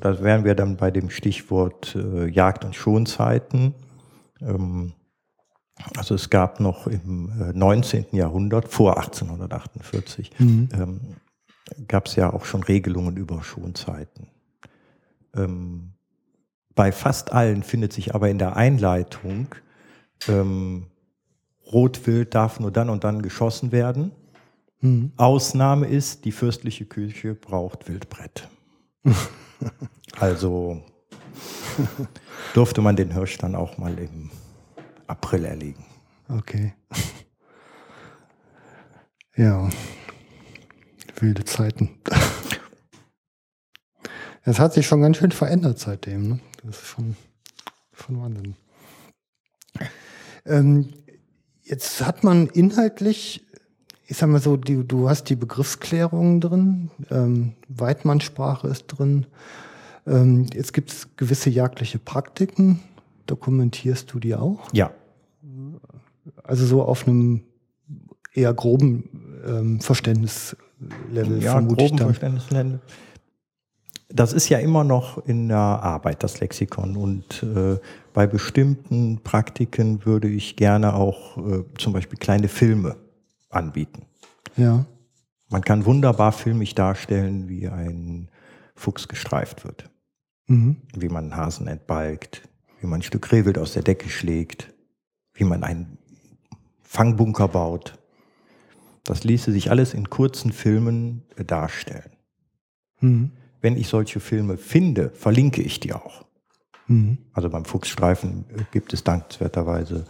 [0.00, 3.74] Da wären wir dann bei dem Stichwort äh, Jagd- und Schonzeiten.
[4.40, 4.92] Ähm,
[5.96, 8.06] also es gab noch im äh, 19.
[8.12, 10.68] Jahrhundert, vor 1848, mhm.
[10.72, 11.00] ähm,
[11.88, 14.28] gab es ja auch schon Regelungen über Schonzeiten.
[15.34, 15.92] Ähm,
[16.74, 19.48] bei fast allen findet sich aber in der Einleitung,
[20.28, 20.86] ähm,
[21.72, 24.12] Rotwild darf nur dann und dann geschossen werden.
[24.84, 25.12] Mhm.
[25.16, 28.48] Ausnahme ist, die fürstliche Küche braucht Wildbrett.
[30.18, 30.82] also
[32.52, 34.30] durfte man den Hirsch dann auch mal im
[35.06, 35.86] April erlegen.
[36.28, 36.74] Okay.
[39.36, 39.68] Ja.
[41.18, 41.90] Wilde Zeiten.
[44.42, 46.28] Es hat sich schon ganz schön verändert seitdem.
[46.28, 46.40] Ne?
[46.62, 47.16] Das ist schon,
[47.94, 48.54] schon Wahnsinn.
[50.44, 50.92] Ähm,
[51.62, 53.46] jetzt hat man inhaltlich,
[54.06, 59.26] ich sag mal so, die, du hast die Begriffsklärungen drin, ähm, Weidmannsprache ist drin.
[60.06, 62.80] Ähm, jetzt gibt es gewisse jagdliche Praktiken.
[63.26, 64.68] Dokumentierst du die auch?
[64.72, 64.90] Ja.
[66.42, 67.42] Also so auf einem
[68.34, 69.08] eher groben
[69.46, 71.42] ähm, Verständnislevel.
[71.42, 72.80] Ja, groben Verständnislevel
[74.14, 76.96] das ist ja immer noch in der Arbeit, das Lexikon.
[76.96, 77.78] Und äh,
[78.12, 82.94] bei bestimmten Praktiken würde ich gerne auch äh, zum Beispiel kleine Filme
[83.54, 84.06] anbieten.
[84.56, 84.86] Ja.
[85.48, 88.28] Man kann wunderbar filmig darstellen, wie ein
[88.74, 89.90] Fuchs gestreift wird.
[90.46, 90.76] Mhm.
[90.94, 92.48] Wie man einen Hasen entbalgt,
[92.80, 94.72] wie man ein Stück Rehwild aus der Decke schlägt,
[95.34, 95.98] wie man einen
[96.82, 97.98] Fangbunker baut.
[99.04, 102.10] Das ließe sich alles in kurzen Filmen äh, darstellen.
[103.00, 103.32] Mhm
[103.64, 106.26] wenn ich solche Filme finde, verlinke ich die auch.
[106.86, 107.16] Mhm.
[107.32, 110.04] Also beim Fuchsstreifen gibt es dankenswerterweise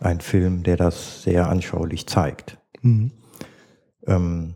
[0.00, 2.58] einen Film, der das sehr anschaulich zeigt.
[2.82, 3.12] Mhm.
[4.06, 4.54] Ähm,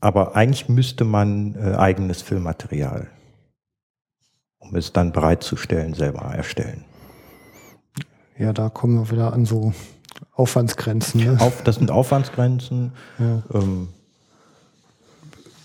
[0.00, 3.08] aber eigentlich müsste man äh, eigenes Filmmaterial,
[4.58, 6.84] um es dann bereitzustellen, selber erstellen.
[8.38, 9.74] Ja, da kommen wir wieder an so
[10.32, 11.24] Aufwandsgrenzen.
[11.24, 11.36] Ne?
[11.40, 12.92] Auf, das sind Aufwandsgrenzen.
[13.18, 13.42] Ja.
[13.52, 13.88] Ähm,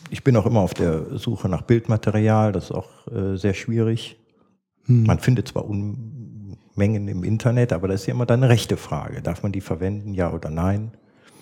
[0.10, 4.20] ich bin auch immer auf der Suche nach Bildmaterial, das ist auch äh, sehr schwierig.
[4.86, 5.04] Hm.
[5.04, 5.66] Man findet zwar
[6.76, 9.22] Unmengen im Internet, aber das ist ja immer dann eine rechte Frage.
[9.22, 10.92] Darf man die verwenden, ja oder nein?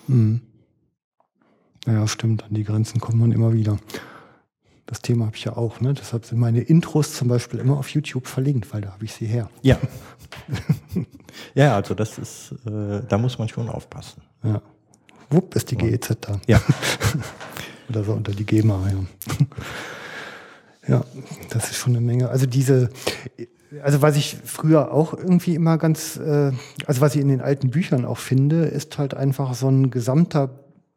[0.06, 0.40] Hm.
[1.86, 2.44] Ja, stimmt.
[2.44, 3.78] An die Grenzen kommt man immer wieder.
[4.86, 5.80] Das Thema habe ich ja auch.
[5.80, 5.94] Ne?
[5.94, 9.26] Deshalb sind meine Intros zum Beispiel immer auf YouTube verlinkt, weil da habe ich sie
[9.26, 9.50] her.
[9.62, 9.78] Ja.
[11.54, 14.22] ja, also das ist, äh, da muss man schon aufpassen.
[14.42, 14.62] Ja.
[15.30, 16.40] Wupp ist die GEZ da.
[16.46, 16.60] Ja.
[17.88, 19.48] Oder so unter die GEMA, ja.
[20.88, 21.04] ja,
[21.50, 22.28] das ist schon eine Menge.
[22.28, 22.88] Also diese,
[23.82, 26.52] also was ich früher auch irgendwie immer ganz, äh,
[26.86, 30.50] also was ich in den alten Büchern auch finde, ist halt einfach so ein gesamter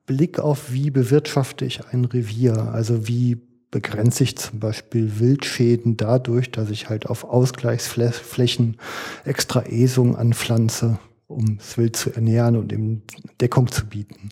[0.06, 2.72] Blick auf, wie bewirtschafte ich ein Revier.
[2.74, 3.38] Also wie
[3.72, 8.78] begrenze ich zum Beispiel Wildschäden dadurch, dass ich halt auf Ausgleichsflächen
[9.26, 13.02] extra Esung anpflanze, um das Wild zu ernähren und ihm
[13.42, 14.30] Deckung zu bieten.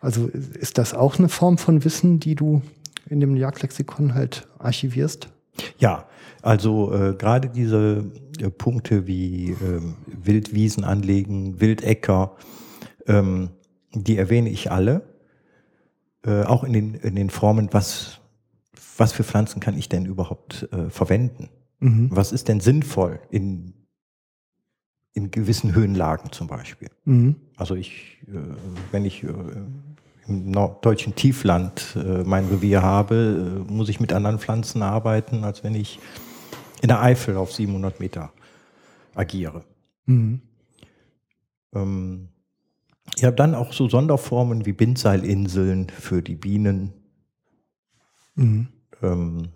[0.00, 2.62] Also ist das auch eine Form von Wissen, die du
[3.08, 5.28] in dem Jagdlexikon halt archivierst?
[5.78, 6.06] Ja,
[6.42, 8.04] also äh, gerade diese
[8.40, 12.36] äh, Punkte wie äh, Wildwiesen anlegen, Wildäcker,
[13.06, 13.50] ähm,
[13.94, 15.02] die erwähne ich alle.
[16.24, 18.20] Äh, auch in den, in den Formen, was,
[18.96, 21.48] was für Pflanzen kann ich denn überhaupt äh, verwenden?
[21.78, 22.08] Mhm.
[22.10, 23.74] Was ist denn sinnvoll in,
[25.14, 26.88] in gewissen Höhenlagen zum Beispiel?
[27.04, 27.36] Mhm.
[27.56, 28.38] Also ich, äh,
[28.90, 29.28] wenn ich äh,
[30.28, 35.64] im deutschen Tiefland äh, mein Revier habe, äh, muss ich mit anderen Pflanzen arbeiten, als
[35.64, 35.98] wenn ich
[36.82, 38.32] in der Eifel auf 700 Meter
[39.14, 39.64] agiere.
[40.06, 40.42] Mhm.
[41.74, 42.28] Ähm,
[43.16, 46.92] ich habe dann auch so Sonderformen wie Bindseilinseln für die Bienen.
[48.34, 48.68] Mhm.
[49.00, 49.48] Ähm,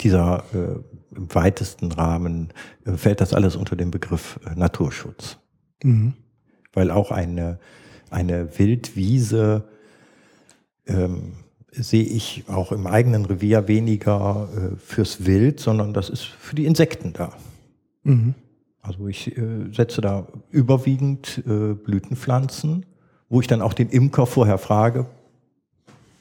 [0.00, 2.52] dieser äh, im weitesten Rahmen
[2.84, 5.38] äh, fällt das alles unter den Begriff äh, Naturschutz.
[5.82, 6.14] Mhm.
[6.72, 7.58] Weil auch eine,
[8.10, 9.68] eine Wildwiese
[10.86, 11.32] ähm,
[11.82, 16.66] sehe ich auch im eigenen Revier weniger äh, fürs Wild, sondern das ist für die
[16.66, 17.32] Insekten da.
[18.04, 18.34] Mhm.
[18.82, 22.86] Also ich äh, setze da überwiegend äh, Blütenpflanzen,
[23.28, 25.06] wo ich dann auch den Imker vorher frage.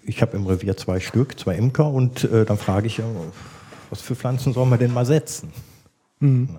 [0.03, 3.01] Ich habe im Revier zwei Stück, zwei Imker, und äh, dann frage ich,
[3.89, 5.51] was für Pflanzen sollen wir denn mal setzen?
[6.19, 6.49] Mhm.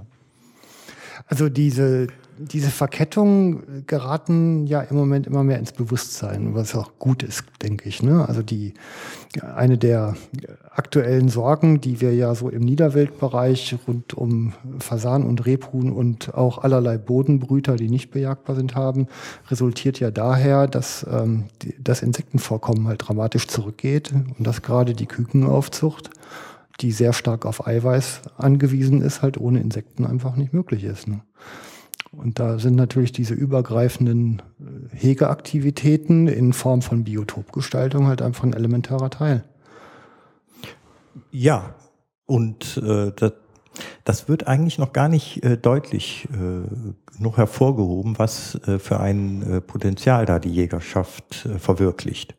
[1.26, 7.22] Also diese, diese Verkettungen geraten ja im Moment immer mehr ins Bewusstsein, was auch gut
[7.22, 8.02] ist, denke ich.
[8.02, 8.26] Ne?
[8.28, 8.74] Also die
[9.42, 10.16] eine der
[10.70, 16.58] aktuellen Sorgen, die wir ja so im Niederweltbereich rund um Fasan und Rebhuhn und auch
[16.58, 19.08] allerlei Bodenbrüter, die nicht bejagbar sind, haben,
[19.48, 21.44] resultiert ja daher, dass ähm,
[21.78, 26.10] das Insektenvorkommen halt dramatisch zurückgeht und dass gerade die Kükenaufzucht
[26.80, 31.08] die sehr stark auf Eiweiß angewiesen ist, halt ohne Insekten einfach nicht möglich ist.
[31.08, 31.20] Ne?
[32.18, 38.54] Und da sind natürlich diese übergreifenden äh, Hegeaktivitäten in Form von Biotopgestaltung halt einfach ein
[38.54, 39.44] elementarer Teil.
[41.30, 41.76] Ja,
[42.26, 43.32] und äh, das,
[44.04, 49.42] das wird eigentlich noch gar nicht äh, deutlich äh, noch hervorgehoben, was äh, für ein
[49.42, 52.34] äh, Potenzial da die Jägerschaft äh, verwirklicht.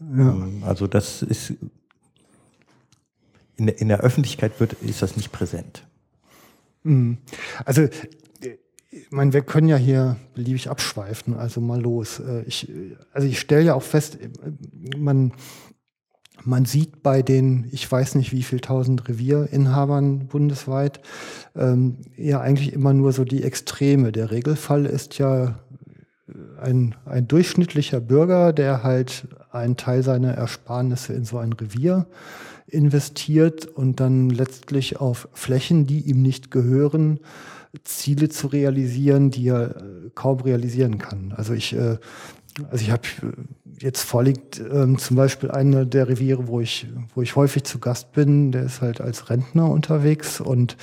[0.00, 0.30] Ja.
[0.30, 1.54] Ähm, also das ist
[3.56, 5.86] in der, in der Öffentlichkeit wird, ist das nicht präsent.
[6.82, 7.18] Mhm.
[7.64, 7.88] Also
[8.92, 12.20] ich meine, wir können ja hier beliebig abschweifen, also mal los.
[12.20, 12.70] Äh, ich,
[13.12, 14.18] also ich stelle ja auch fest,
[14.98, 15.32] man,
[16.44, 21.00] man sieht bei den, ich weiß nicht wie viel tausend Revierinhabern bundesweit,
[21.56, 24.12] ähm, ja eigentlich immer nur so die Extreme.
[24.12, 25.58] Der Regelfall ist ja
[26.60, 32.06] ein, ein durchschnittlicher Bürger, der halt einen Teil seiner Ersparnisse in so ein Revier
[32.66, 37.20] investiert und dann letztlich auf Flächen, die ihm nicht gehören,
[37.84, 41.32] Ziele zu realisieren, die er äh, kaum realisieren kann.
[41.36, 41.96] Also ich, äh,
[42.70, 43.32] also ich habe äh,
[43.78, 48.12] jetzt vorliegt ähm, zum Beispiel eine der Reviere, wo ich, wo ich häufig zu Gast
[48.12, 50.76] bin, der ist halt als Rentner unterwegs und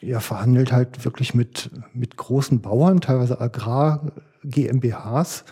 [0.00, 5.44] er verhandelt halt wirklich mit, mit großen Bauern, teilweise Agrar-GmbHs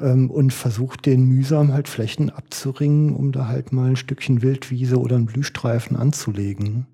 [0.00, 4.98] ähm, und versucht den mühsam halt Flächen abzuringen, um da halt mal ein Stückchen Wildwiese
[4.98, 6.86] oder einen Blühstreifen anzulegen.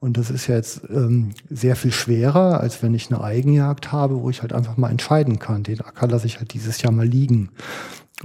[0.00, 4.20] Und das ist ja jetzt ähm, sehr viel schwerer, als wenn ich eine Eigenjagd habe,
[4.20, 5.64] wo ich halt einfach mal entscheiden kann.
[5.64, 7.50] Den Acker lasse ich halt dieses Jahr mal liegen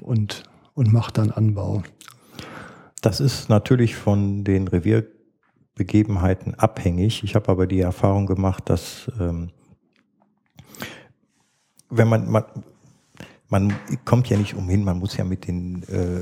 [0.02, 0.44] und,
[0.76, 1.82] und mache dann Anbau.
[3.02, 7.24] Das ist natürlich von den Revierbegebenheiten abhängig.
[7.24, 9.50] Ich habe aber die Erfahrung gemacht, dass ähm,
[11.90, 12.44] wenn man, man,
[13.50, 13.74] man
[14.06, 16.22] kommt ja nicht umhin, man muss ja mit den äh,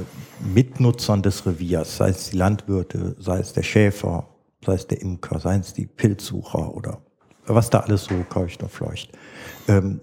[0.53, 4.30] Mitnutzern des Reviers, sei es die Landwirte, sei es der Schäfer,
[4.65, 7.01] sei es der Imker, seien es die Pilzsucher oder
[7.45, 9.11] was da alles so keucht und fleucht.
[9.67, 10.01] Ähm,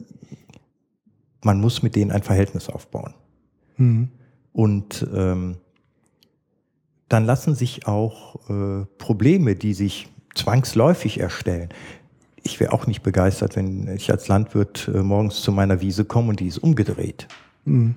[1.42, 3.14] man muss mit denen ein Verhältnis aufbauen.
[3.76, 4.08] Mhm.
[4.52, 5.58] Und ähm,
[7.08, 11.68] dann lassen sich auch äh, Probleme, die sich zwangsläufig erstellen.
[12.42, 16.30] Ich wäre auch nicht begeistert, wenn ich als Landwirt äh, morgens zu meiner Wiese komme
[16.30, 17.28] und die ist umgedreht.
[17.64, 17.94] Mhm.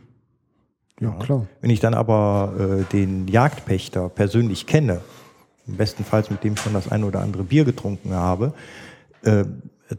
[1.00, 1.48] Ja, klar.
[1.62, 5.02] Wenn ich dann aber äh, den Jagdpächter persönlich kenne,
[5.68, 8.54] im besten Fall mit dem schon das eine oder andere Bier getrunken habe,
[9.24, 9.46] äh,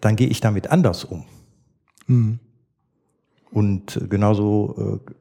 [0.01, 1.25] dann gehe ich damit anders um.
[2.07, 2.39] Mhm.
[3.51, 5.13] Und genauso äh,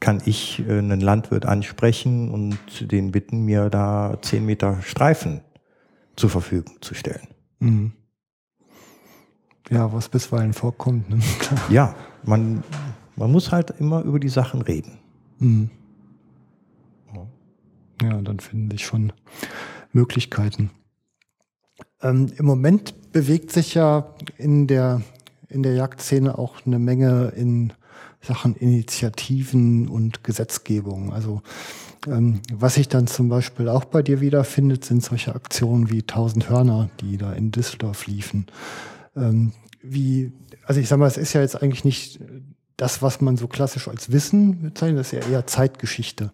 [0.00, 2.58] kann ich äh, einen Landwirt ansprechen und
[2.92, 5.40] den bitten, mir da zehn Meter Streifen
[6.16, 7.28] zur Verfügung zu stellen.
[7.58, 7.92] Mhm.
[9.70, 11.10] Ja, was bisweilen vorkommt.
[11.10, 11.20] Ne?
[11.68, 11.94] Ja,
[12.24, 12.62] man,
[13.16, 14.98] man muss halt immer über die Sachen reden.
[15.38, 15.70] Mhm.
[18.02, 18.20] Ja.
[18.20, 19.12] Dann finden sich schon
[19.92, 20.70] Möglichkeiten.
[22.02, 25.02] Ähm, Im Moment bewegt sich ja in der,
[25.48, 27.72] in der Jagdszene auch eine Menge in
[28.20, 31.12] Sachen Initiativen und Gesetzgebung.
[31.12, 31.42] Also
[32.06, 36.48] ähm, was sich dann zum Beispiel auch bei dir wiederfindet, sind solche Aktionen wie 1000
[36.48, 38.46] Hörner, die da in Düsseldorf liefen.
[39.16, 40.32] Ähm, wie,
[40.64, 42.20] also ich sag mal, es ist ja jetzt eigentlich nicht
[42.76, 46.32] das, was man so klassisch als Wissen bezeichnet, das ist ja eher Zeitgeschichte.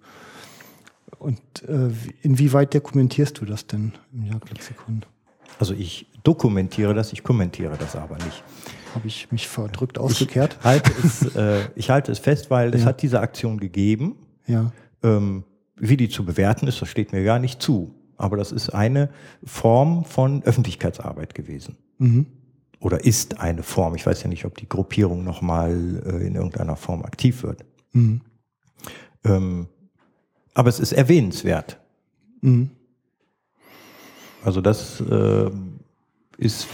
[1.24, 1.88] Und äh,
[2.20, 5.04] inwieweit dokumentierst du das denn im Jagdlexikon?
[5.58, 8.44] Also ich dokumentiere das, ich kommentiere das aber nicht.
[8.94, 10.58] Habe ich mich verdrückt ausgekehrt?
[10.60, 12.88] Ich halte es, äh, ich halte es fest, weil es Ja.
[12.88, 14.16] hat diese Aktion gegeben.
[14.46, 14.70] Ja.
[15.02, 15.44] Ähm,
[15.76, 17.94] wie die zu bewerten ist, das steht mir gar nicht zu.
[18.18, 19.08] Aber das ist eine
[19.44, 21.76] Form von Öffentlichkeitsarbeit gewesen.
[21.98, 22.26] Mhm.
[22.80, 23.94] Oder ist eine Form.
[23.94, 27.64] Ich weiß ja nicht, ob die Gruppierung nochmal äh, in irgendeiner Form aktiv wird.
[27.92, 28.20] Mhm.
[29.24, 29.68] Ähm,
[30.54, 31.78] aber es ist erwähnenswert.
[32.40, 32.70] Mhm.
[34.44, 35.50] Also das äh,
[36.38, 36.66] ist,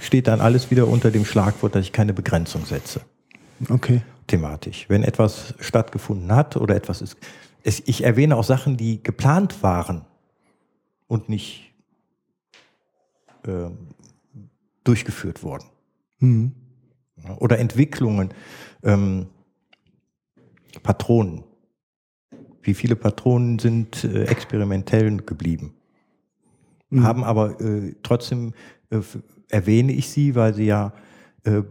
[0.00, 3.00] steht dann alles wieder unter dem Schlagwort, dass ich keine Begrenzung setze.
[3.68, 4.02] Okay.
[4.26, 4.86] thematisch.
[4.88, 7.16] Wenn etwas stattgefunden hat oder etwas ist.
[7.62, 10.04] Es, ich erwähne auch Sachen, die geplant waren
[11.06, 11.72] und nicht
[13.46, 13.88] ähm,
[14.82, 15.64] durchgeführt wurden.
[16.18, 16.52] Mhm.
[17.38, 18.34] Oder Entwicklungen,
[18.82, 19.28] ähm,
[20.82, 21.44] Patronen.
[22.64, 25.74] Wie viele Patronen sind äh, experimentell geblieben?
[26.90, 27.04] Mhm.
[27.04, 28.54] Haben aber äh, trotzdem
[28.90, 29.00] äh,
[29.50, 30.92] erwähne ich sie, weil sie ja
[31.44, 31.62] äh,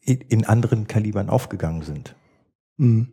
[0.00, 2.14] in, anderen Kalibern aufgegangen sind.
[2.78, 3.08] Mhm.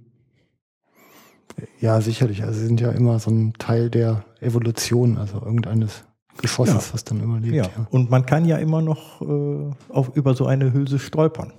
[1.79, 2.43] Ja, sicherlich.
[2.43, 6.03] Also sie sind ja immer so ein Teil der Evolution, also irgendeines
[6.37, 6.93] Geschosses, Ja.
[6.93, 7.55] was dann überlebt.
[7.55, 7.63] Ja.
[7.63, 7.87] Ja.
[7.91, 11.53] Und man kann ja immer noch äh, auf, über so eine Hülse stolpern.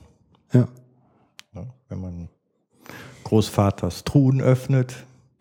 [0.52, 0.68] ja.
[1.52, 1.72] Ne?
[1.88, 2.28] Wenn man
[3.24, 4.94] Großvaters Truhen öffnet,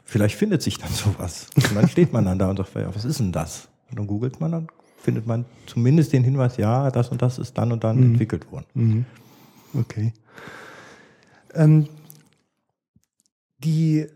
[0.06, 1.48] vielleicht findet sich dann sowas.
[1.56, 3.68] Und dann steht man dann da und sagt, ja, was ist denn das?
[3.90, 4.68] Und dann googelt man, dann
[5.02, 8.04] findet man zumindest den Hinweis, ja, das und das ist dann und dann Mhm.
[8.12, 8.66] entwickelt worden.
[8.74, 9.06] Mhm.
[9.80, 10.14] Okay.
[11.54, 11.88] Ähm,
[13.60, 14.08] die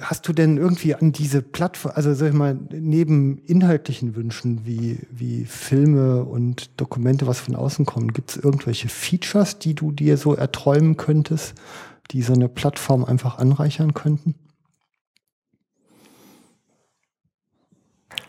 [0.00, 5.00] hast du denn irgendwie an diese Plattform, also sag ich mal, neben inhaltlichen Wünschen wie,
[5.10, 10.16] wie Filme und Dokumente, was von außen kommen, gibt es irgendwelche Features, die du dir
[10.16, 11.54] so erträumen könntest,
[12.12, 14.34] die so eine Plattform einfach anreichern könnten?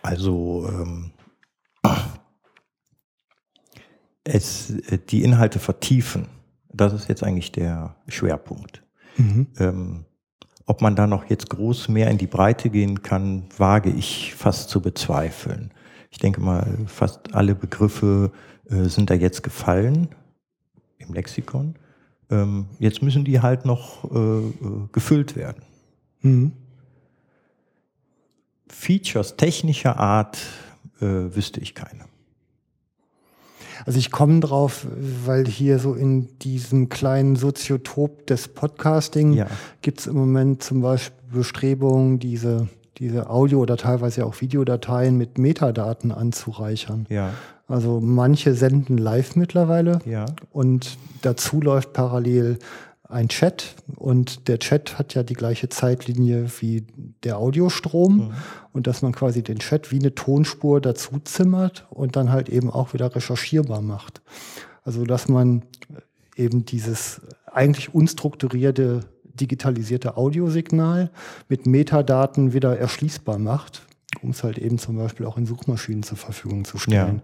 [0.01, 1.11] Also ähm,
[4.23, 6.27] es, äh, die Inhalte vertiefen,
[6.71, 8.83] das ist jetzt eigentlich der Schwerpunkt.
[9.17, 9.47] Mhm.
[9.57, 10.05] Ähm,
[10.65, 14.69] ob man da noch jetzt groß mehr in die Breite gehen kann, wage ich fast
[14.69, 15.73] zu bezweifeln.
[16.11, 18.31] Ich denke mal, fast alle Begriffe
[18.69, 20.09] äh, sind da jetzt gefallen
[20.97, 21.75] im Lexikon.
[22.29, 24.51] Ähm, jetzt müssen die halt noch äh, äh,
[24.91, 25.63] gefüllt werden.
[26.21, 26.51] Mhm.
[28.69, 30.37] Features technischer Art
[31.01, 32.05] äh, wüsste ich keine.
[33.85, 34.85] Also ich komme drauf,
[35.25, 39.47] weil hier so in diesem kleinen Soziotop des Podcasting Ja.
[39.81, 42.67] gibt es im Moment zum Beispiel Bestrebungen, diese,
[42.97, 47.05] diese Audio- oder teilweise auch Videodateien mit Metadaten anzureichern.
[47.09, 47.33] Ja,
[47.67, 52.59] Also manche senden live mittlerweile ja, und dazu läuft parallel
[53.09, 56.85] ein Chat und der Chat hat ja die gleiche Zeitlinie wie
[57.23, 58.33] der Audiostrom Mhm.
[58.71, 62.69] und dass man quasi den Chat wie eine Tonspur dazu zimmert und dann halt eben
[62.69, 64.21] auch wieder recherchierbar macht.
[64.83, 65.63] Also dass man
[66.35, 71.09] eben dieses eigentlich unstrukturierte digitalisierte Audiosignal
[71.47, 73.81] mit Metadaten wieder erschließbar macht,
[74.21, 77.21] um es halt eben zum Beispiel auch in Suchmaschinen zur Verfügung zu stellen.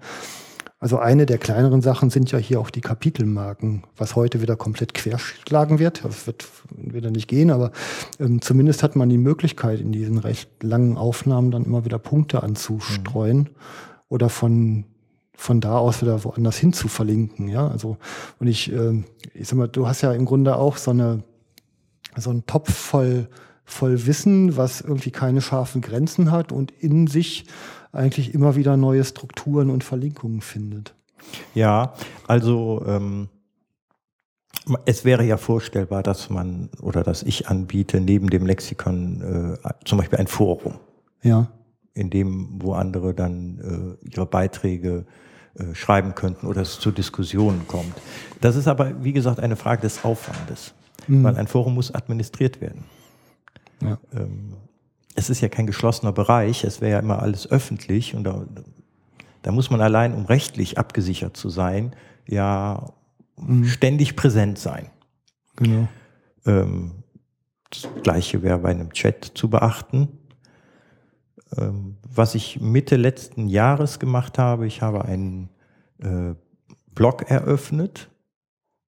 [0.79, 4.93] Also eine der kleineren Sachen sind ja hier auch die Kapitelmarken, was heute wieder komplett
[4.93, 6.03] querschlagen wird.
[6.03, 6.45] Das wird
[6.75, 7.71] wieder nicht gehen, aber
[8.19, 12.43] ähm, zumindest hat man die Möglichkeit, in diesen recht langen Aufnahmen dann immer wieder Punkte
[12.43, 13.49] anzustreuen
[14.09, 14.85] oder von
[15.37, 17.67] von da aus wieder woanders hin zu verlinken, ja.
[17.67, 17.97] Also
[18.39, 21.23] und ich, ähm, ich sag mal, du hast ja im Grunde auch so eine
[22.17, 23.29] so einen Topf voll
[23.65, 27.45] voll Wissen, was irgendwie keine scharfen Grenzen hat und in sich
[27.95, 30.93] eigentlich immer wieder neue Strukturen und Verlinkungen findet.
[31.53, 31.93] ja.
[32.27, 33.29] Also ähm,
[34.85, 39.99] Es wäre ja vorstellbar, dass man oder dass ich anbiete, neben dem Lexikon äh, zum
[39.99, 40.75] Beispiel ein Forum.
[41.21, 41.51] Ja.
[41.93, 45.05] In dem, wo andere dann äh, ihre Beiträge
[45.55, 47.93] äh, schreiben könnten oder es zu Diskussionen kommt.
[48.41, 50.73] Das ist aber, wie gesagt, eine Frage des Aufwandes,
[51.07, 51.23] mhm.
[51.23, 52.83] weil ein Forum muss administriert werden.
[53.81, 53.97] Ja.
[54.13, 54.53] Ähm,
[55.15, 58.45] es ist ja kein geschlossener Bereich, es wäre ja immer alles öffentlich und da,
[59.41, 61.95] da muss man allein, um rechtlich abgesichert zu sein,
[62.27, 62.93] ja
[63.37, 63.65] mhm.
[63.65, 64.89] ständig präsent sein.
[65.55, 65.87] Genau.
[66.45, 67.03] Ähm,
[67.69, 70.09] das Gleiche wäre bei einem Chat zu beachten.
[71.57, 75.49] Ähm, was ich Mitte letzten Jahres gemacht habe, ich habe einen
[75.99, 76.35] äh,
[76.93, 78.09] Blog eröffnet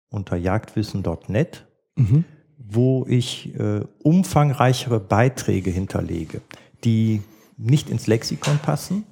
[0.09, 1.67] unter jagdwissen.net,
[1.97, 2.25] mhm.
[2.69, 6.41] Wo ich äh, umfangreichere Beiträge hinterlege,
[6.85, 7.23] die
[7.57, 9.05] nicht ins Lexikon passen,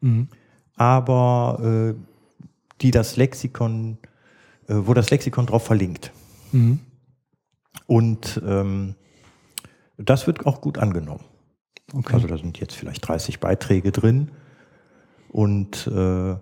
[0.00, 0.28] mhm.
[0.76, 1.94] aber äh,
[2.80, 3.98] die das Lexikon
[4.68, 6.12] äh, wo das Lexikon drauf verlinkt.
[6.52, 6.80] Mhm.
[7.86, 8.94] Und ähm,
[9.96, 11.24] das wird auch gut angenommen.
[11.92, 12.14] Okay.
[12.14, 14.32] Also da sind jetzt vielleicht 30 Beiträge drin.
[15.28, 16.36] Und äh,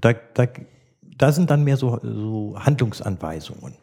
[0.00, 0.46] da, da,
[1.16, 3.74] da sind dann mehr so, so Handlungsanweisungen.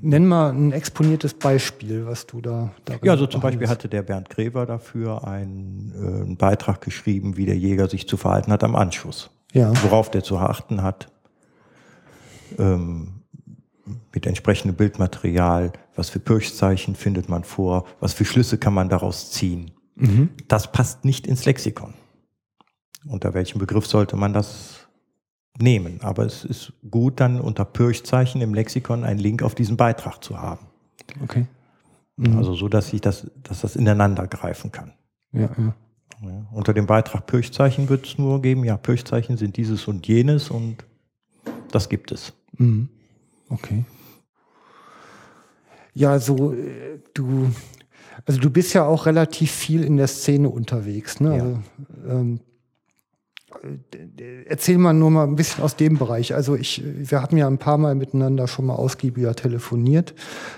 [0.00, 2.72] Nenn mal ein exponiertes Beispiel, was du da.
[3.02, 7.46] Ja, so zum Beispiel hatte der Bernd Grever dafür einen, äh, einen, Beitrag geschrieben, wie
[7.46, 9.30] der Jäger sich zu verhalten hat am Anschuss.
[9.52, 9.72] Ja.
[9.82, 11.10] Worauf der zu achten hat,
[12.58, 13.22] ähm,
[14.12, 19.30] mit entsprechendem Bildmaterial, was für Pirchzeichen findet man vor, was für Schlüsse kann man daraus
[19.30, 19.72] ziehen.
[19.96, 20.30] Mhm.
[20.46, 21.94] Das passt nicht ins Lexikon.
[23.06, 24.77] Unter welchem Begriff sollte man das
[25.62, 26.00] nehmen?
[26.02, 30.40] Aber es ist gut, dann unter Pirchzeichen im Lexikon einen Link auf diesen Beitrag zu
[30.40, 30.66] haben.
[31.22, 31.46] Okay.
[32.16, 32.36] Mhm.
[32.36, 34.92] Also so, dass ich das, dass das ineinander greifen kann.
[35.32, 35.74] Ja, ja.
[36.20, 40.50] Ja, unter dem Beitrag Pirchzeichen wird es nur geben, ja, Pirchzeichen sind dieses und jenes
[40.50, 40.84] und
[41.70, 42.32] das gibt es.
[42.56, 42.88] Mhm.
[43.48, 43.84] Okay.
[45.94, 47.50] Ja, so äh, du,
[48.26, 51.20] also du bist ja auch relativ viel in der Szene unterwegs.
[51.20, 51.36] Ne?
[51.36, 51.42] Ja.
[51.42, 51.62] Also,
[52.08, 52.40] ähm, äh,
[54.46, 56.34] erzähl mal nur mal ein bisschen aus dem Bereich.
[56.34, 60.14] Also ich, wir hatten ja ein paar Mal miteinander schon mal ausgiebiger telefoniert.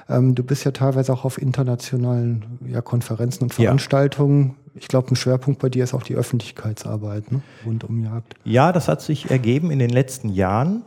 [0.08, 4.48] Ähm, du bist ja teilweise auch auf internationalen ja, Konferenzen und Veranstaltungen.
[4.48, 4.70] Ja.
[4.74, 7.42] Ich glaube, ein Schwerpunkt bei dir ist auch die Öffentlichkeitsarbeit ne?
[7.66, 8.34] rund um Jagd.
[8.44, 10.84] Ja, das hat sich ergeben in den letzten Jahren.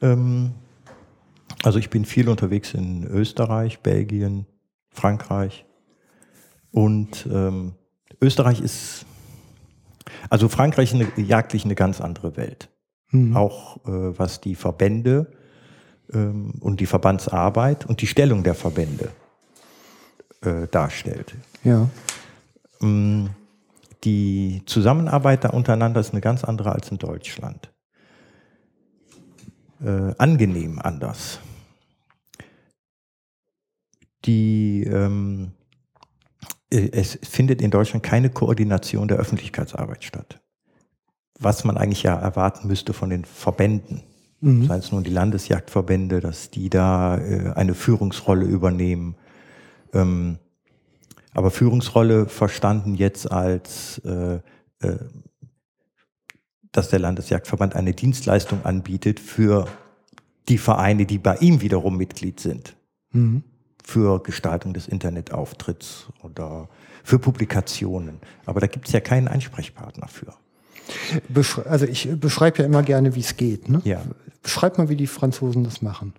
[0.00, 0.52] Ähm,
[1.62, 4.46] also ich bin viel unterwegs in Österreich, Belgien,
[4.90, 5.64] Frankreich.
[6.70, 7.72] Und ähm,
[8.20, 9.06] Österreich ist,
[10.30, 12.68] also Frankreich ist eine, jagdlich eine ganz andere Welt.
[13.10, 13.36] Mhm.
[13.36, 15.32] Auch äh, was die Verbände
[16.12, 19.10] ähm, und die Verbandsarbeit und die Stellung der Verbände
[20.42, 21.34] äh, darstellt.
[21.64, 21.88] Ja.
[22.82, 23.30] Ähm,
[24.04, 27.70] die Zusammenarbeit da untereinander ist eine ganz andere als in Deutschland
[29.84, 31.40] äh, angenehm anders.
[34.24, 35.65] Die, ähm, äh,
[36.70, 40.40] es findet in Deutschland keine Koordination der Öffentlichkeitsarbeit statt.
[41.38, 44.02] Was man eigentlich ja erwarten müsste von den Verbänden.
[44.40, 44.66] Mhm.
[44.66, 49.16] Seien es nun die Landesjagdverbände, dass die da äh, eine Führungsrolle übernehmen.
[49.92, 50.38] Ähm,
[51.32, 54.40] aber Führungsrolle verstanden jetzt als äh,
[54.80, 54.96] äh,
[56.76, 59.66] dass der Landesjagdverband eine Dienstleistung anbietet für
[60.48, 62.76] die Vereine, die bei ihm wiederum Mitglied sind.
[63.12, 63.42] Mhm.
[63.88, 66.68] Für Gestaltung des Internetauftritts oder
[67.04, 68.18] für Publikationen.
[68.44, 70.34] Aber da gibt es ja keinen Ansprechpartner für.
[71.68, 73.68] also ich beschreibe ja immer gerne, wie es geht.
[73.68, 73.80] Ne?
[73.84, 74.02] Ja.
[74.42, 76.14] Beschreib mal, wie die Franzosen das machen.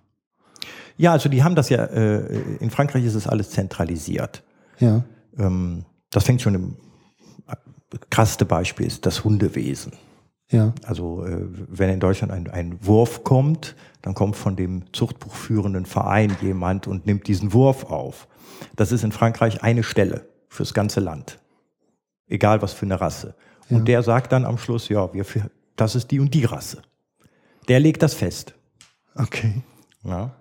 [0.96, 4.42] Ja, also die haben das ja, äh, in Frankreich ist es alles zentralisiert.
[4.78, 5.04] Ja.
[5.38, 6.76] Ähm, das fängt schon im
[7.48, 7.54] äh,
[8.08, 9.92] krasseste Beispiel ist das Hundewesen.
[10.50, 10.74] Ja.
[10.84, 16.36] Also äh, wenn in Deutschland ein, ein Wurf kommt, dann kommt von dem zuchtbuchführenden Verein
[16.40, 18.28] jemand und nimmt diesen Wurf auf.
[18.76, 21.38] Das ist in Frankreich eine Stelle fürs ganze Land.
[22.26, 23.34] Egal was für eine Rasse.
[23.68, 23.76] Ja.
[23.76, 25.24] Und der sagt dann am Schluss, ja, wir,
[25.76, 26.82] das ist die und die Rasse.
[27.68, 28.54] Der legt das fest.
[29.14, 29.62] Okay.
[30.04, 30.34] Ja.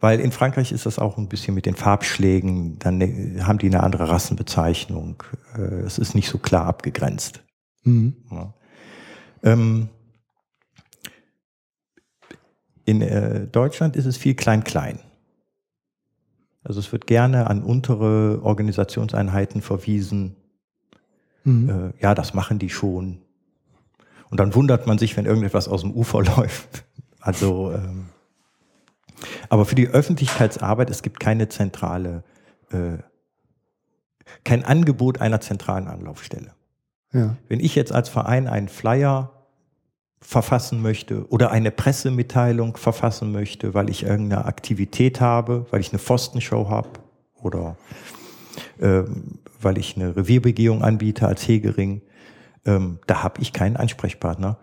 [0.00, 3.66] Weil in Frankreich ist das auch ein bisschen mit den Farbschlägen, dann ne, haben die
[3.66, 5.22] eine andere Rassenbezeichnung.
[5.56, 7.44] Äh, es ist nicht so klar abgegrenzt.
[7.84, 8.16] Mhm.
[8.30, 8.52] Ja.
[9.42, 9.88] Ähm,
[12.84, 14.98] in äh, Deutschland ist es viel klein-klein.
[16.64, 20.36] Also es wird gerne an untere Organisationseinheiten verwiesen.
[21.44, 21.68] Mhm.
[21.68, 23.18] Äh, ja, das machen die schon.
[24.30, 26.84] Und dann wundert man sich, wenn irgendetwas aus dem Ufer läuft.
[27.20, 28.06] Also, ähm,
[29.48, 32.24] aber für die Öffentlichkeitsarbeit, es gibt keine zentrale,
[32.70, 32.98] äh,
[34.44, 36.54] kein Angebot einer zentralen Anlaufstelle.
[37.12, 37.36] Ja.
[37.48, 39.31] Wenn ich jetzt als Verein einen Flyer
[40.22, 45.98] verfassen möchte oder eine Pressemitteilung verfassen möchte, weil ich irgendeine Aktivität habe, weil ich eine
[45.98, 46.88] Pfostenshow habe
[47.34, 47.76] oder
[48.80, 52.02] ähm, weil ich eine Revierbegehung anbiete als Hegering,
[52.64, 54.58] ähm, da habe ich keinen Ansprechpartner,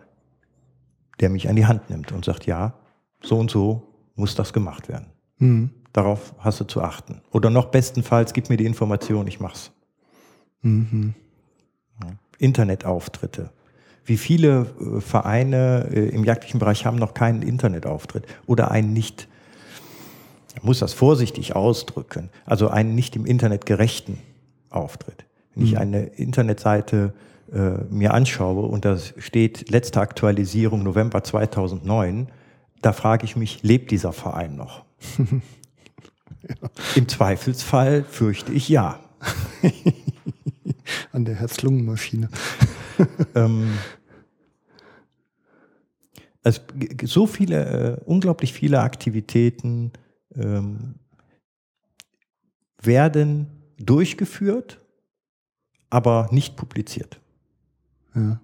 [1.19, 2.73] der mich an die Hand nimmt und sagt, ja,
[3.21, 5.07] so und so muss das gemacht werden.
[5.37, 5.71] Mhm.
[5.91, 7.21] Darauf hast du zu achten.
[7.31, 9.71] Oder noch bestenfalls, gib mir die Information, ich mach's.
[10.61, 11.15] Mhm.
[12.37, 13.51] Internetauftritte.
[14.09, 19.27] Wie viele äh, Vereine äh, im jagdlichen Bereich haben noch keinen Internetauftritt oder einen nicht,
[20.55, 24.17] ich muss das vorsichtig ausdrücken, also einen nicht im Internet gerechten
[24.71, 25.25] Auftritt.
[25.53, 25.77] Wenn ich mhm.
[25.77, 27.13] eine Internetseite
[27.53, 32.29] äh, mir anschaue und da steht letzte Aktualisierung November 2009,
[32.81, 34.85] da frage ich mich, lebt dieser Verein noch?
[35.19, 36.55] ja.
[36.95, 38.99] Im Zweifelsfall fürchte ich ja.
[41.11, 42.29] An der Herz-Lungen-Maschine.
[43.35, 43.77] ähm,
[46.43, 46.61] also
[47.03, 49.91] so viele, äh, unglaublich viele Aktivitäten
[50.35, 50.95] ähm,
[52.81, 54.79] werden durchgeführt,
[55.89, 57.19] aber nicht publiziert.
[58.15, 58.39] Ja.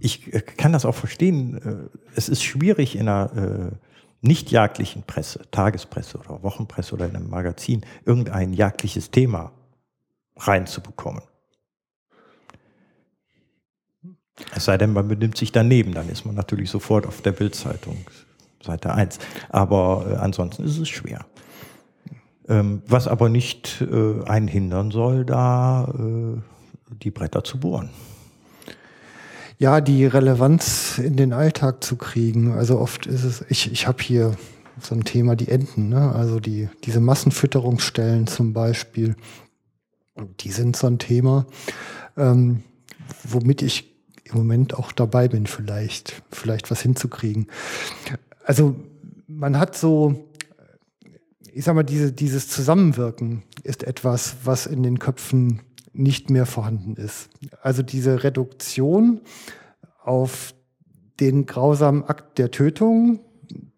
[0.00, 1.58] Ich äh, kann das auch verstehen.
[1.62, 3.76] Äh, es ist schwierig in einer äh,
[4.20, 9.52] nicht jagdlichen Presse, Tagespresse oder Wochenpresse oder in einem Magazin irgendein jagdliches Thema
[10.36, 11.22] reinzubekommen.
[14.54, 17.96] Es sei denn, man benimmt sich daneben, dann ist man natürlich sofort auf der Bildzeitung,
[18.62, 19.18] Seite 1.
[19.48, 21.24] Aber äh, ansonsten ist es schwer.
[22.48, 26.40] Ähm, was aber nicht äh, einen hindern soll, da äh,
[27.02, 27.90] die Bretter zu bohren.
[29.58, 32.52] Ja, die Relevanz in den Alltag zu kriegen.
[32.52, 34.36] Also oft ist es, ich, ich habe hier
[34.80, 36.12] so ein Thema, die Enten, ne?
[36.12, 39.16] also die, diese Massenfütterungsstellen zum Beispiel,
[40.40, 41.46] die sind so ein Thema,
[42.18, 42.62] ähm,
[43.24, 43.95] womit ich
[44.30, 47.46] im Moment auch dabei bin, vielleicht, vielleicht was hinzukriegen.
[48.44, 48.76] Also
[49.26, 50.28] man hat so,
[51.52, 55.62] ich sag mal, diese, dieses Zusammenwirken ist etwas, was in den Köpfen
[55.92, 57.30] nicht mehr vorhanden ist.
[57.62, 59.20] Also diese Reduktion
[60.02, 60.54] auf
[61.20, 63.20] den grausamen Akt der Tötung,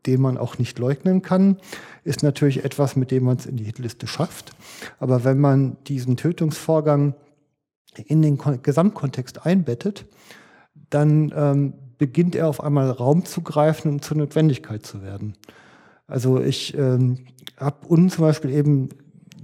[0.06, 1.58] den man auch nicht leugnen kann,
[2.04, 4.52] ist natürlich etwas, mit dem man es in die Hitliste schafft.
[4.98, 7.14] Aber wenn man diesen Tötungsvorgang
[8.06, 10.06] in den Gesamtkontext einbettet,
[10.90, 15.34] dann ähm, beginnt er auf einmal Raum zu greifen und zur Notwendigkeit zu werden.
[16.06, 17.18] Also ich ähm,
[17.58, 18.88] habe unten zum Beispiel eben,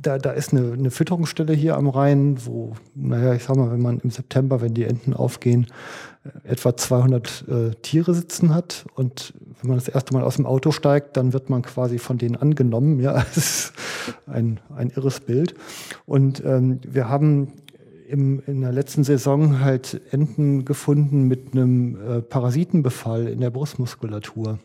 [0.01, 3.83] da, da ist eine, eine Fütterungsstelle hier am Rhein, wo, naja, ich sag mal, wenn
[3.83, 5.67] man im September, wenn die Enten aufgehen,
[6.25, 10.47] äh, etwa 200 äh, Tiere sitzen hat und wenn man das erste Mal aus dem
[10.47, 13.01] Auto steigt, dann wird man quasi von denen angenommen.
[13.01, 13.73] Ja, es ist
[14.27, 15.55] ein, ein irres Bild.
[16.07, 17.53] Und ähm, wir haben
[18.09, 24.59] im, in der letzten Saison halt Enten gefunden mit einem äh, Parasitenbefall in der Brustmuskulatur,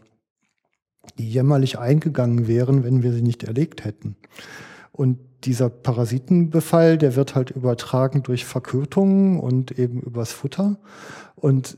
[1.18, 4.16] die jämmerlich eingegangen wären, wenn wir sie nicht erlegt hätten.
[4.92, 10.78] Und dieser Parasitenbefall, der wird halt übertragen durch Verkötungen und eben übers Futter.
[11.36, 11.78] Und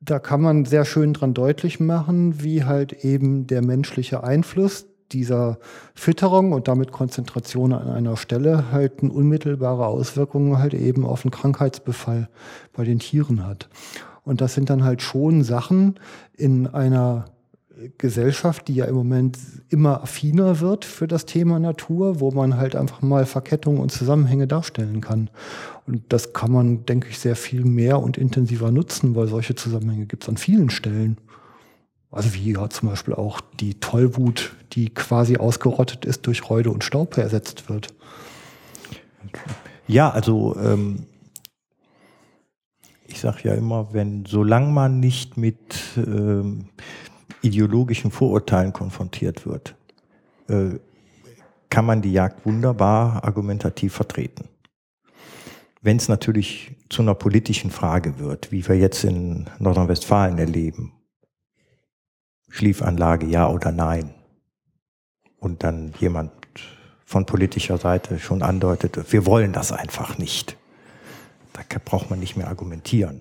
[0.00, 5.58] da kann man sehr schön dran deutlich machen, wie halt eben der menschliche Einfluss dieser
[5.94, 11.30] Fütterung und damit Konzentration an einer Stelle halt eine unmittelbare Auswirkungen halt eben auf einen
[11.30, 12.28] Krankheitsbefall
[12.72, 13.68] bei den Tieren hat.
[14.24, 16.00] Und das sind dann halt schon Sachen
[16.36, 17.26] in einer
[17.98, 19.38] Gesellschaft, die ja im Moment
[19.68, 24.46] immer affiner wird für das Thema Natur, wo man halt einfach mal Verkettungen und Zusammenhänge
[24.46, 25.28] darstellen kann.
[25.86, 30.06] Und das kann man, denke ich, sehr viel mehr und intensiver nutzen, weil solche Zusammenhänge
[30.06, 31.18] gibt es an vielen Stellen.
[32.10, 36.84] Also wie ja zum Beispiel auch die Tollwut, die quasi ausgerottet ist, durch Reude und
[36.84, 37.88] Staub ersetzt wird.
[39.88, 41.06] Ja, also ähm,
[43.06, 46.68] ich sage ja immer, wenn solange man nicht mit ähm,
[47.42, 49.74] ideologischen Vorurteilen konfrontiert wird,
[50.48, 50.78] äh,
[51.70, 54.48] kann man die Jagd wunderbar argumentativ vertreten.
[55.82, 60.92] Wenn es natürlich zu einer politischen Frage wird, wie wir jetzt in Nordrhein-Westfalen erleben,
[62.48, 64.14] Schliefanlage ja oder nein.
[65.38, 66.32] Und dann jemand
[67.04, 70.56] von politischer Seite schon andeutet, wir wollen das einfach nicht.
[71.52, 73.20] Da braucht man nicht mehr argumentieren.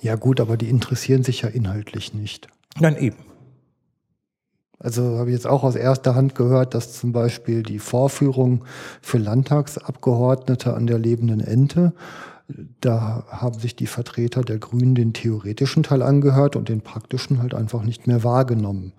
[0.00, 2.48] Ja gut, aber die interessieren sich ja inhaltlich nicht.
[2.78, 3.16] Dann eben.
[4.78, 8.64] Also habe ich jetzt auch aus erster Hand gehört, dass zum Beispiel die Vorführung
[9.00, 11.94] für Landtagsabgeordnete an der lebenden Ente
[12.80, 17.54] da haben sich die Vertreter der Grünen den theoretischen Teil angehört und den praktischen halt
[17.54, 18.92] einfach nicht mehr wahrgenommen.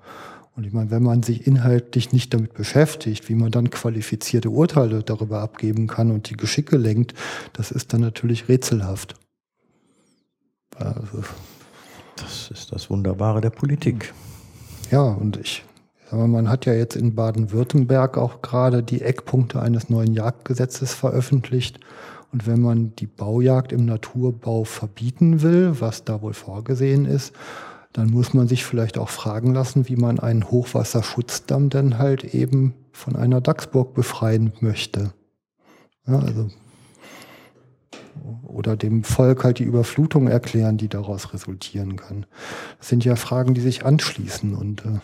[0.56, 5.04] Und ich meine, wenn man sich inhaltlich nicht damit beschäftigt, wie man dann qualifizierte Urteile
[5.04, 7.14] darüber abgeben kann und die Geschicke lenkt,
[7.54, 9.16] das ist dann natürlich rätselhaft.
[10.78, 11.24] Also
[12.16, 14.14] Das ist das Wunderbare der Politik.
[14.92, 15.64] Ja, und ich
[16.12, 21.80] mal, man hat ja jetzt in Baden-Württemberg auch gerade die Eckpunkte eines neuen Jagdgesetzes veröffentlicht.
[22.36, 27.34] Und wenn man die Baujagd im Naturbau verbieten will, was da wohl vorgesehen ist,
[27.94, 32.74] dann muss man sich vielleicht auch fragen lassen, wie man einen Hochwasserschutzdamm denn halt eben
[32.92, 35.14] von einer Dachsburg befreien möchte.
[36.06, 36.50] Ja, also
[38.44, 42.26] oder dem Volk halt die Überflutung erklären, die daraus resultieren kann.
[42.80, 44.56] Das sind ja Fragen, die sich anschließen.
[44.56, 45.00] Und äh,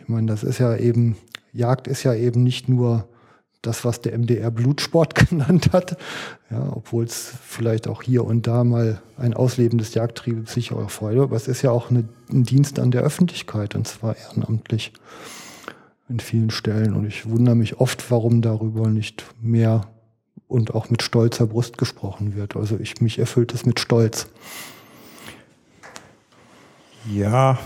[0.00, 1.16] ich meine, das ist ja eben,
[1.52, 3.08] Jagd ist ja eben nicht nur
[3.62, 5.96] das, was der MDR Blutsport genannt hat,
[6.50, 10.90] ja, obwohl es vielleicht auch hier und da mal ein Ausleben des Jagdtriebes sicher auch
[10.90, 14.92] Freude, aber es ist ja auch eine, ein Dienst an der Öffentlichkeit und zwar ehrenamtlich
[16.08, 16.94] in vielen Stellen.
[16.94, 19.88] Und ich wundere mich oft, warum darüber nicht mehr
[20.46, 22.56] und auch mit stolzer Brust gesprochen wird.
[22.56, 24.26] Also ich mich erfüllt es mit Stolz.
[27.12, 27.58] Ja,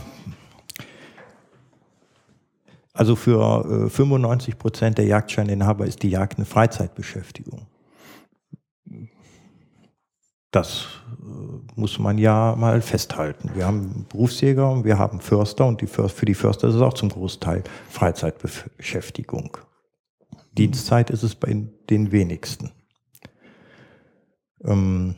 [2.92, 7.66] also für äh, 95 Prozent der Jagdscheininhaber ist die Jagd eine Freizeitbeschäftigung.
[10.50, 13.52] Das äh, muss man ja mal festhalten.
[13.54, 16.82] Wir haben Berufsjäger und wir haben Förster und die Förster, für die Förster ist es
[16.82, 19.56] auch zum Großteil Freizeitbeschäftigung.
[20.52, 21.56] Dienstzeit ist es bei
[21.88, 22.72] den wenigsten.
[24.62, 25.14] Ähm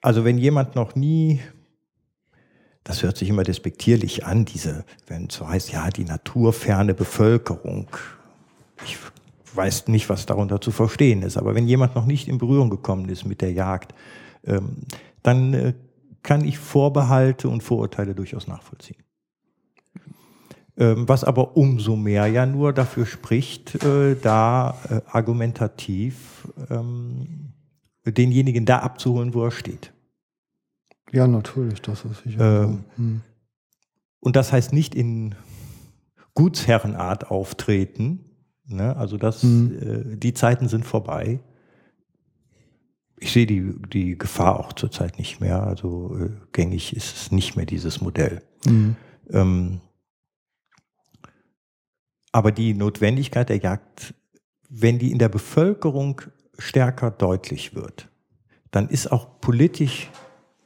[0.00, 1.42] also wenn jemand noch nie,
[2.88, 7.86] das hört sich immer despektierlich an, diese, wenn es so heißt, ja, die naturferne Bevölkerung.
[8.82, 8.96] Ich
[9.52, 13.10] weiß nicht, was darunter zu verstehen ist, aber wenn jemand noch nicht in Berührung gekommen
[13.10, 13.94] ist mit der Jagd,
[14.46, 14.78] ähm,
[15.22, 15.74] dann äh,
[16.22, 19.02] kann ich Vorbehalte und Vorurteile durchaus nachvollziehen.
[20.78, 27.52] Ähm, was aber umso mehr ja nur dafür spricht, äh, da äh, argumentativ ähm,
[28.06, 29.92] denjenigen da abzuholen, wo er steht.
[31.12, 32.64] Ja, natürlich, das ist sicher.
[32.64, 33.20] Ähm, hm.
[34.20, 35.34] Und das heißt nicht in
[36.34, 38.24] Gutsherrenart auftreten.
[38.66, 38.96] Ne?
[38.96, 40.12] Also das, hm.
[40.12, 41.40] äh, die Zeiten sind vorbei.
[43.20, 45.62] Ich sehe die, die Gefahr auch zurzeit nicht mehr.
[45.64, 48.42] Also äh, gängig ist es nicht mehr dieses Modell.
[48.64, 48.96] Hm.
[49.30, 49.80] Ähm,
[52.32, 54.14] aber die Notwendigkeit der Jagd,
[54.68, 56.20] wenn die in der Bevölkerung
[56.58, 58.08] stärker deutlich wird,
[58.70, 60.10] dann ist auch politisch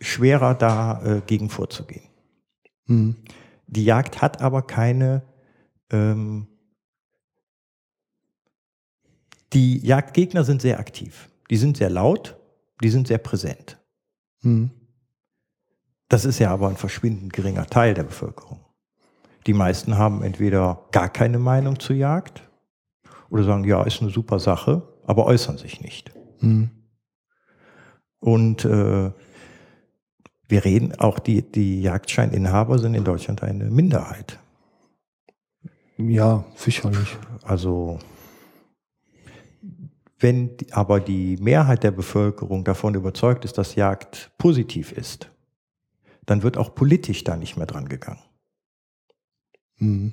[0.02, 2.08] schwerer dagegen äh, vorzugehen.
[2.86, 3.16] Mhm.
[3.66, 5.22] Die Jagd hat aber keine,
[5.90, 6.46] ähm,
[9.52, 12.36] die Jagdgegner sind sehr aktiv, die sind sehr laut,
[12.82, 13.78] die sind sehr präsent.
[14.42, 14.70] Mhm.
[16.08, 18.60] Das ist ja aber ein verschwindend geringer Teil der Bevölkerung.
[19.46, 22.48] Die meisten haben entweder gar keine Meinung zur Jagd
[23.30, 26.12] oder sagen, ja, ist eine super Sache, aber äußern sich nicht.
[26.40, 26.70] Mhm.
[28.20, 29.10] Und äh,
[30.52, 34.38] wir reden, auch die, die Jagdscheininhaber sind in Deutschland eine Minderheit.
[35.96, 37.16] Ja, sicherlich.
[37.42, 37.98] Also
[40.18, 45.30] wenn aber die Mehrheit der Bevölkerung davon überzeugt ist, dass Jagd positiv ist,
[46.26, 48.20] dann wird auch politisch da nicht mehr dran gegangen.
[49.78, 50.12] Mhm.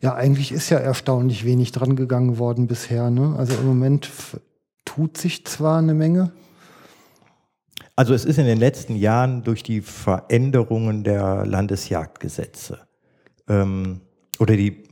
[0.00, 3.10] Ja, eigentlich ist ja erstaunlich wenig dran gegangen worden bisher.
[3.10, 3.36] Ne?
[3.36, 4.10] Also im Moment
[4.86, 6.32] tut sich zwar eine Menge.
[7.96, 12.80] Also es ist in den letzten Jahren durch die Veränderungen der Landesjagdgesetze
[13.48, 14.00] ähm,
[14.38, 14.82] oder die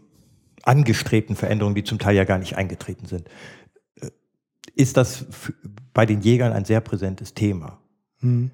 [0.63, 3.29] angestrebten Veränderungen, die zum Teil ja gar nicht eingetreten sind,
[4.01, 4.11] äh,
[4.77, 5.27] ist das
[5.93, 7.79] bei den Jägern ein sehr präsentes Thema.
[8.21, 8.53] Mhm.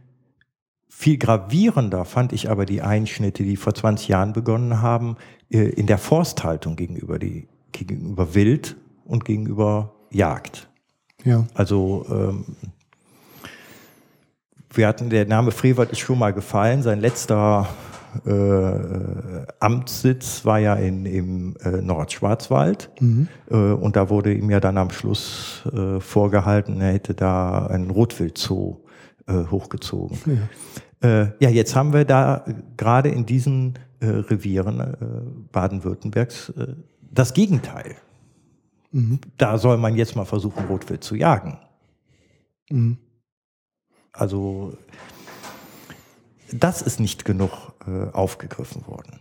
[0.88, 5.16] Viel gravierender fand ich aber die Einschnitte, die vor 20 Jahren begonnen haben,
[5.50, 10.68] äh, in der Forsthaltung gegenüber, die, gegenüber Wild und gegenüber Jagd.
[11.24, 11.46] Ja.
[11.52, 12.56] Also ähm,
[14.70, 16.82] wir hatten, der Name Frevert ist schon mal gefallen.
[16.82, 17.68] Sein letzter
[18.26, 22.90] äh, Amtssitz war ja in, im äh, Nordschwarzwald.
[23.00, 23.28] Mhm.
[23.50, 27.90] Äh, und da wurde ihm ja dann am Schluss äh, vorgehalten, er hätte da einen
[27.90, 28.80] Rotwildzoo
[29.26, 30.18] äh, hochgezogen.
[30.26, 31.22] Ja.
[31.22, 32.44] Äh, ja, jetzt haben wir da
[32.76, 36.52] gerade in diesen Revieren Baden-Württembergs
[37.10, 37.96] das Gegenteil.
[38.92, 39.18] Mhm.
[39.36, 41.58] Da soll man jetzt mal versuchen, Rotwild zu jagen.
[42.70, 42.98] Mhm.
[44.18, 44.76] Also
[46.50, 47.50] das ist nicht genug
[47.86, 49.20] äh, aufgegriffen worden.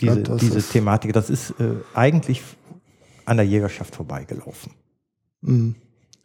[0.00, 2.42] Diese, ja, diese Thematik, das ist äh, eigentlich
[3.24, 4.72] an der Jägerschaft vorbeigelaufen.
[5.40, 5.74] Mhm.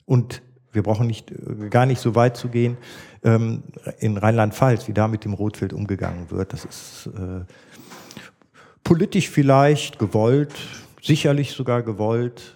[0.05, 1.33] Und wir brauchen nicht,
[1.69, 2.77] gar nicht so weit zu gehen
[3.23, 3.63] ähm,
[3.99, 6.53] in Rheinland-Pfalz, wie da mit dem Rotwild umgegangen wird.
[6.53, 7.45] Das ist äh,
[8.83, 10.53] politisch vielleicht gewollt,
[11.01, 12.55] sicherlich sogar gewollt.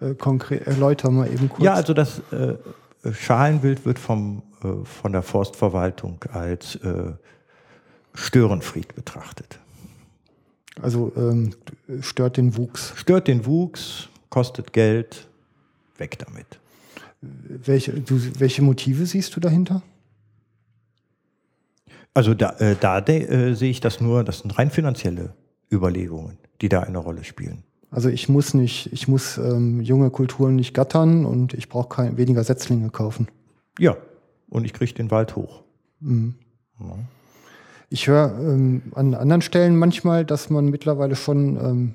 [0.00, 1.64] Äh, konkret, erläutern mal eben kurz.
[1.64, 2.58] Ja, also das, äh, äh,
[3.12, 7.12] Schalenwild wird vom, äh, von der Forstverwaltung als äh,
[8.14, 9.58] Störenfried betrachtet.
[10.80, 11.54] Also ähm,
[12.00, 12.92] stört den Wuchs.
[12.96, 15.28] Stört den Wuchs, kostet Geld,
[15.98, 16.58] weg damit.
[17.20, 19.82] Welche, du, welche Motive siehst du dahinter?
[22.12, 25.34] Also da, äh, da äh, sehe ich das nur, das sind rein finanzielle
[25.70, 27.64] Überlegungen, die da eine Rolle spielen.
[27.94, 32.42] Also ich muss nicht, ich muss ähm, junge Kulturen nicht gattern und ich brauche weniger
[32.42, 33.28] Setzlinge kaufen.
[33.78, 33.96] Ja,
[34.48, 35.62] und ich kriege den Wald hoch.
[36.00, 36.34] Mhm.
[36.80, 36.96] Ja.
[37.90, 41.94] Ich höre ähm, an anderen Stellen manchmal, dass man mittlerweile schon, ähm,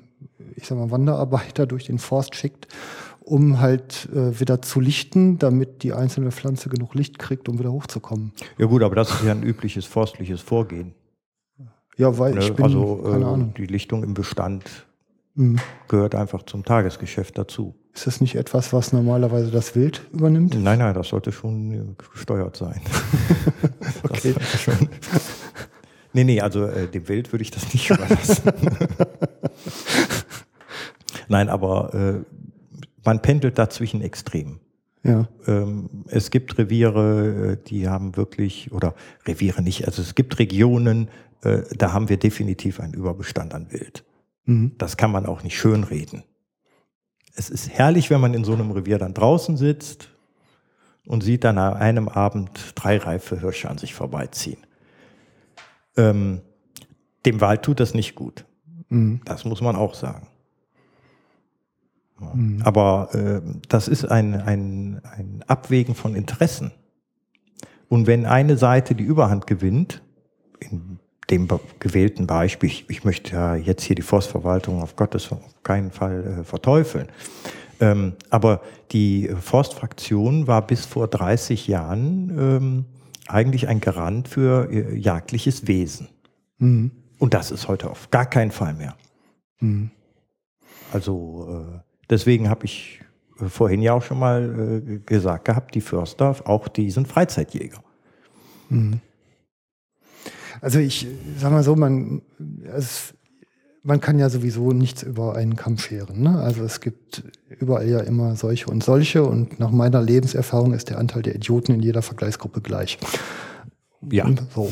[0.56, 2.68] ich sag mal, Wanderarbeiter durch den Forst schickt,
[3.20, 7.72] um halt äh, wieder zu lichten, damit die einzelne Pflanze genug Licht kriegt, um wieder
[7.72, 8.32] hochzukommen.
[8.56, 10.94] Ja gut, aber das ist ja ein übliches forstliches Vorgehen.
[11.98, 13.54] Ja, weil ich ne, bin, also, keine äh, Ahnung.
[13.58, 14.64] Die Lichtung im Bestand
[15.40, 15.58] mhm.
[15.88, 17.74] gehört einfach zum Tagesgeschäft dazu.
[17.94, 20.54] Ist das nicht etwas, was normalerweise das Wild übernimmt?
[20.54, 22.80] Nein, nein, das sollte schon gesteuert sein.
[24.04, 24.34] okay.
[24.58, 24.88] Schon.
[26.12, 28.52] Nee, nee, also äh, dem Wild würde ich das nicht überlassen.
[31.28, 32.40] nein, aber äh,
[33.04, 34.60] man pendelt dazwischen extrem.
[35.02, 35.28] Ja.
[35.46, 38.94] Ähm, es gibt Reviere, äh, die haben wirklich, oder
[39.26, 41.08] Reviere nicht, also es gibt Regionen,
[41.42, 44.04] äh, da haben wir definitiv einen Überbestand an Wild.
[44.50, 44.72] Mhm.
[44.78, 46.24] Das kann man auch nicht schönreden.
[47.36, 50.08] Es ist herrlich, wenn man in so einem Revier dann draußen sitzt
[51.06, 54.58] und sieht dann an einem Abend drei reife Hirsche an sich vorbeiziehen.
[55.96, 56.40] Ähm,
[57.24, 58.44] dem Wald tut das nicht gut.
[58.88, 59.20] Mhm.
[59.24, 60.26] Das muss man auch sagen.
[62.18, 62.62] Mhm.
[62.64, 66.72] Aber äh, das ist ein, ein, ein Abwägen von Interessen.
[67.88, 70.02] Und wenn eine Seite die Überhand gewinnt,
[70.58, 70.89] in
[71.30, 75.90] dem gewählten Beispiel, ich, ich möchte ja jetzt hier die Forstverwaltung auf Gottes auf keinen
[75.90, 77.08] Fall äh, verteufeln,
[77.80, 78.60] ähm, aber
[78.92, 82.84] die Forstfraktion war bis vor 30 Jahren ähm,
[83.26, 86.08] eigentlich ein Garant für äh, jagdliches Wesen.
[86.58, 86.90] Mhm.
[87.18, 88.96] Und das ist heute auf gar keinen Fall mehr.
[89.60, 89.90] Mhm.
[90.92, 91.78] Also äh,
[92.08, 93.00] deswegen habe ich
[93.40, 97.82] äh, vorhin ja auch schon mal äh, gesagt gehabt, die Förster, auch die sind Freizeitjäger.
[98.68, 99.00] Mhm.
[100.60, 101.06] Also ich
[101.38, 102.22] sag mal so, man,
[102.76, 103.14] es,
[103.82, 106.22] man kann ja sowieso nichts über einen Kamm scheren.
[106.22, 106.38] Ne?
[106.38, 110.98] Also es gibt überall ja immer solche und solche und nach meiner Lebenserfahrung ist der
[110.98, 112.98] Anteil der Idioten in jeder Vergleichsgruppe gleich.
[114.10, 114.24] Ja.
[114.24, 114.70] Und, so.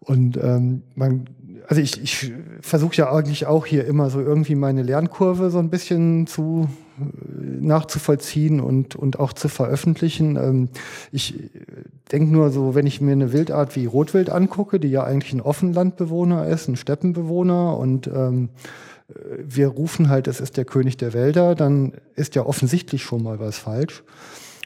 [0.00, 1.28] Und ähm, man
[1.68, 2.32] also ich, ich
[2.62, 6.66] versuche ja eigentlich auch hier immer so irgendwie meine Lernkurve so ein bisschen zu
[6.98, 7.02] äh,
[7.60, 10.36] nachzuvollziehen und, und auch zu veröffentlichen.
[10.36, 10.68] Ähm,
[11.12, 11.34] ich
[12.08, 15.40] denke nur so, wenn ich mir eine Wildart wie Rotwild angucke, die ja eigentlich ein
[15.40, 18.50] Offenlandbewohner ist, ein Steppenbewohner und ähm,
[19.42, 23.40] wir rufen halt, es ist der König der Wälder, dann ist ja offensichtlich schon mal
[23.40, 24.02] was falsch.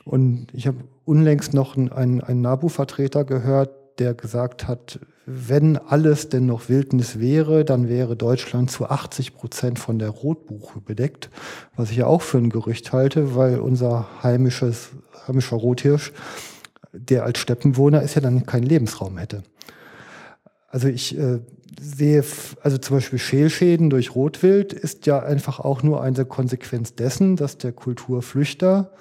[0.05, 6.47] Und ich habe unlängst noch einen, einen NABU-Vertreter gehört, der gesagt hat, wenn alles denn
[6.47, 11.31] noch Wildnis wäre, dann wäre Deutschland zu 80 Prozent von der Rotbuche bedeckt,
[11.77, 14.91] was ich ja auch für ein Gerücht halte, weil unser heimisches,
[15.29, 16.13] heimischer Rothirsch,
[16.93, 19.43] der als Steppenwohner ist, ja dann keinen Lebensraum hätte.
[20.69, 21.41] Also ich äh,
[21.81, 22.25] sehe,
[22.63, 27.59] also zum Beispiel Schälschäden durch Rotwild ist ja einfach auch nur eine Konsequenz dessen, dass
[27.59, 28.93] der Kulturflüchter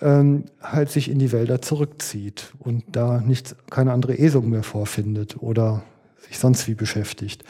[0.00, 5.42] ähm, halt sich in die Wälder zurückzieht und da nicht keine andere Esung mehr vorfindet
[5.42, 5.82] oder
[6.26, 7.44] sich sonst wie beschäftigt.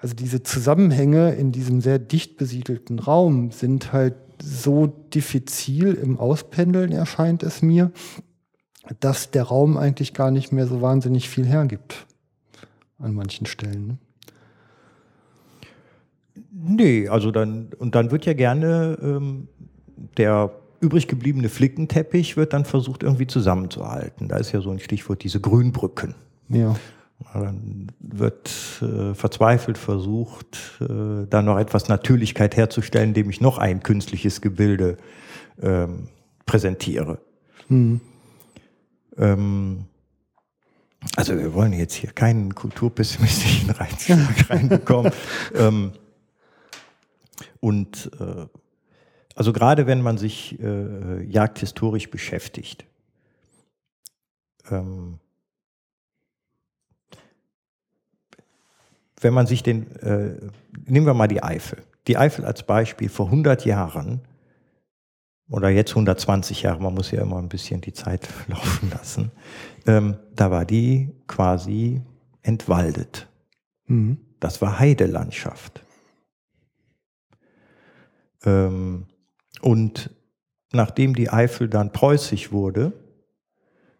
[0.00, 6.92] Also diese Zusammenhänge in diesem sehr dicht besiedelten Raum sind halt so diffizil im Auspendeln,
[6.92, 7.90] erscheint es mir,
[9.00, 12.06] dass der Raum eigentlich gar nicht mehr so wahnsinnig viel hergibt
[12.98, 13.86] an manchen Stellen.
[13.86, 13.98] Ne?
[16.52, 19.48] Nee, also dann, und dann wird ja gerne ähm,
[20.16, 24.28] der übrig gebliebene Flickenteppich wird dann versucht irgendwie zusammenzuhalten.
[24.28, 26.14] Da ist ja so ein Stichwort diese Grünbrücken.
[26.48, 26.74] Ja.
[27.32, 28.50] Dann wird
[28.82, 34.98] äh, verzweifelt versucht, äh, da noch etwas Natürlichkeit herzustellen, indem ich noch ein künstliches Gebilde
[35.62, 36.08] ähm,
[36.44, 37.18] präsentiere.
[37.68, 38.00] Mhm.
[39.18, 39.86] Ähm,
[41.14, 44.10] also wir wollen jetzt hier keinen kulturpessimistischen Reiz
[44.50, 45.12] reinbekommen.
[45.54, 45.92] ähm,
[47.60, 48.46] und äh,
[49.34, 52.86] also gerade wenn man sich äh, jagdhistorisch beschäftigt,
[54.70, 55.18] ähm,
[59.20, 60.40] wenn man sich den, äh,
[60.86, 61.82] nehmen wir mal die Eifel.
[62.06, 64.20] Die Eifel als Beispiel vor 100 Jahren
[65.48, 69.30] oder jetzt 120 Jahre, man muss ja immer ein bisschen die Zeit laufen lassen,
[69.86, 72.02] ähm, da war die quasi
[72.42, 73.28] entwaldet.
[73.86, 74.18] Mhm.
[74.40, 75.84] Das war Heidelandschaft.
[78.44, 79.06] Ähm,
[79.62, 80.10] und
[80.72, 82.92] nachdem die Eifel dann preußisch wurde,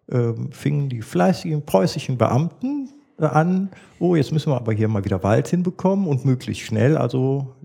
[0.08, 5.22] äh, fingen die fleißigen preußischen Beamten an, oh, jetzt müssen wir aber hier mal wieder
[5.22, 7.56] Wald hinbekommen und möglichst schnell, also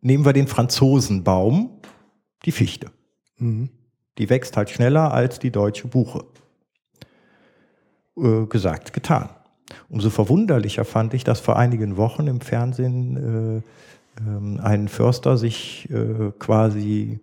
[0.00, 1.80] nehmen wir den Franzosenbaum,
[2.44, 2.90] die Fichte.
[3.38, 3.70] Mhm.
[4.18, 6.24] Die wächst halt schneller als die deutsche Buche.
[8.16, 9.28] Äh, gesagt, getan.
[9.88, 13.62] Umso verwunderlicher fand ich, dass vor einigen Wochen im Fernsehen
[14.16, 17.20] äh, äh, ein Förster sich äh, quasi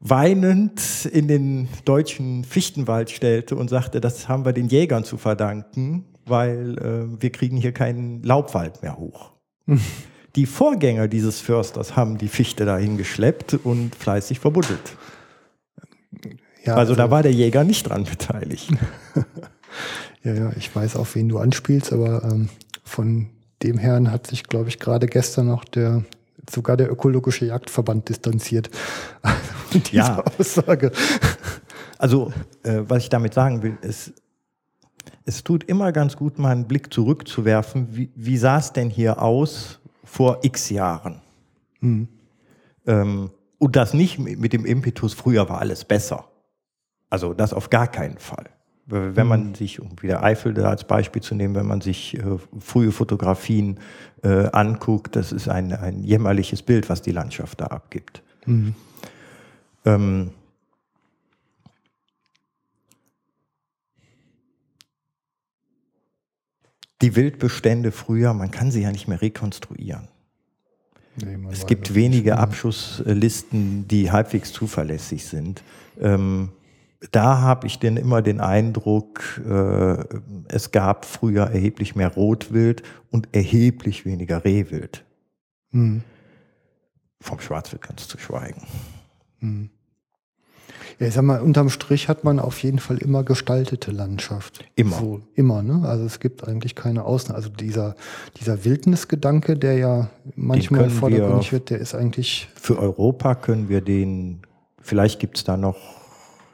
[0.00, 6.04] weinend in den deutschen Fichtenwald stellte und sagte, das haben wir den Jägern zu verdanken,
[6.26, 9.32] weil äh, wir kriegen hier keinen Laubwald mehr hoch.
[10.36, 14.96] die Vorgänger dieses Försters haben die Fichte dahin geschleppt und fleißig verbuddelt.
[16.64, 18.70] Ja, also, also da war der Jäger nicht dran beteiligt.
[20.22, 22.48] ja, ja, ich weiß, auf wen du anspielst, aber ähm,
[22.84, 23.30] von
[23.62, 26.04] dem Herrn hat sich, glaube ich, gerade gestern noch der
[26.50, 28.70] sogar der ökologische Jagdverband distanziert.
[29.74, 30.22] Also ja.
[30.38, 30.92] Aussage.
[31.96, 32.30] Also,
[32.62, 34.12] äh, was ich damit sagen will, ist,
[35.24, 37.88] es tut immer ganz gut, mal einen Blick zurückzuwerfen.
[37.90, 39.80] Wie, wie sah es denn hier aus
[40.12, 41.22] vor x Jahren?
[41.80, 42.06] Mhm.
[42.86, 46.26] Ähm, und das nicht mit dem Impetus, früher war alles besser.
[47.08, 48.50] Also das auf gar keinen Fall.
[48.84, 49.54] Wenn man mhm.
[49.54, 52.22] sich, um wieder Eifel da als Beispiel zu nehmen, wenn man sich äh,
[52.58, 53.78] frühe Fotografien
[54.22, 58.22] äh, anguckt, das ist ein, ein jämmerliches Bild, was die Landschaft da abgibt.
[58.44, 58.74] Mhm.
[59.86, 60.30] Ähm,
[67.02, 70.08] die Wildbestände früher, man kann sie ja nicht mehr rekonstruieren.
[71.16, 75.62] Nee, es gibt wenige Abschusslisten, die halbwegs zuverlässig sind.
[76.00, 76.50] Ähm,
[77.10, 80.04] da habe ich denn immer den Eindruck, äh,
[80.48, 85.04] es gab früher erheblich mehr Rotwild und erheblich weniger Rehwild.
[85.72, 86.02] Mhm.
[87.20, 88.62] Vom Schwarzwild ganz zu schweigen.
[89.40, 89.70] Mhm.
[90.98, 94.64] Ja, ich sag mal, unterm Strich hat man auf jeden Fall immer gestaltete Landschaft.
[94.74, 94.96] Immer.
[94.96, 95.86] So, immer, ne?
[95.86, 97.36] Also es gibt eigentlich keine Ausnahme.
[97.36, 97.96] Also dieser,
[98.40, 102.48] dieser Wildnisgedanke, der ja manchmal vordergründig wird, der ist eigentlich.
[102.54, 104.42] Für Europa können wir den,
[104.80, 105.76] vielleicht gibt es da noch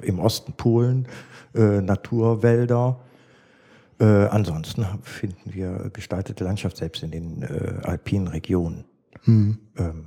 [0.00, 1.06] im Osten Polen,
[1.54, 3.00] äh, Naturwälder.
[4.00, 8.84] Äh, ansonsten finden wir gestaltete Landschaft selbst in den äh, alpinen Regionen.
[9.24, 9.58] Mhm.
[9.76, 10.04] Ähm,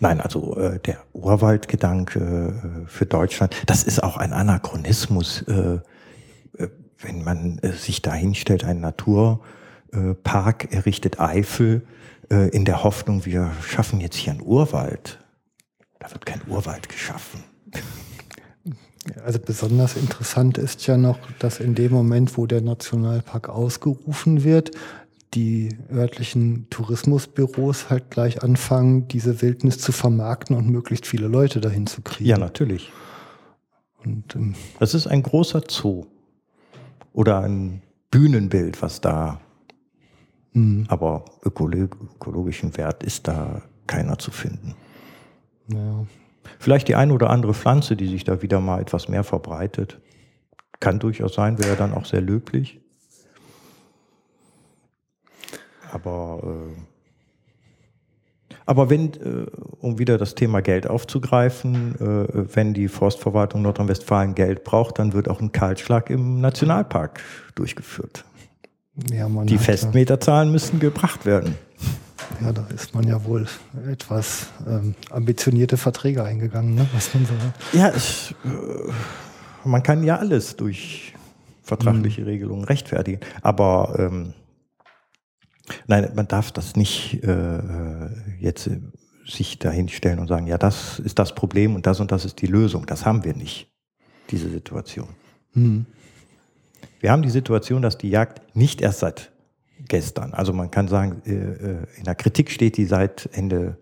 [0.00, 5.78] nein, also äh, der Urwaldgedanke äh, für Deutschland, das ist auch ein Anachronismus, äh,
[6.98, 11.86] wenn man sich da hinstellt, ein Naturpark errichtet Eifel
[12.30, 15.18] in der Hoffnung, wir schaffen jetzt hier einen Urwald.
[15.98, 17.44] Da wird kein Urwald geschaffen.
[19.24, 24.70] Also besonders interessant ist ja noch, dass in dem Moment, wo der Nationalpark ausgerufen wird,
[25.36, 31.86] die örtlichen Tourismusbüros halt gleich anfangen, diese Wildnis zu vermarkten und möglichst viele Leute dahin
[31.86, 32.28] zu kriegen.
[32.28, 32.90] Ja, natürlich.
[34.02, 36.06] Und, ähm, das ist ein großer Zoo
[37.12, 39.40] oder ein Bühnenbild, was da,
[40.52, 40.86] mhm.
[40.88, 44.74] aber ökologischen Wert ist da keiner zu finden.
[45.68, 46.06] Ja.
[46.58, 50.00] Vielleicht die eine oder andere Pflanze, die sich da wieder mal etwas mehr verbreitet.
[50.80, 52.80] Kann durchaus sein, wäre dann auch sehr löblich.
[55.96, 56.74] Aber, äh,
[58.66, 59.46] aber wenn, äh,
[59.80, 65.28] um wieder das Thema Geld aufzugreifen, äh, wenn die Forstverwaltung Nordrhein-Westfalen Geld braucht, dann wird
[65.28, 67.20] auch ein Kahlschlag im Nationalpark
[67.54, 68.24] durchgeführt.
[69.10, 71.54] Ja, die Festmeterzahlen müssen gebracht werden.
[72.40, 73.46] Ja, da ist man ja wohl
[73.90, 76.86] etwas ähm, ambitionierte Verträge eingegangen, ne?
[76.92, 81.14] was man so Ja, ich, äh, man kann ja alles durch
[81.62, 82.28] vertragliche mhm.
[82.28, 83.20] Regelungen rechtfertigen.
[83.42, 84.32] Aber ähm,
[85.86, 88.08] nein, man darf das nicht äh,
[88.40, 88.80] jetzt äh,
[89.26, 92.46] sich dahinstellen und sagen, ja, das ist das Problem und das und das ist die
[92.46, 92.86] Lösung.
[92.86, 93.68] Das haben wir nicht,
[94.30, 95.08] diese Situation.
[95.54, 95.86] Mhm.
[97.00, 99.32] Wir haben die Situation, dass die Jagd nicht erst seit
[99.88, 100.32] gestern.
[100.32, 103.78] Also man kann sagen, äh, äh, in der Kritik steht die seit Ende,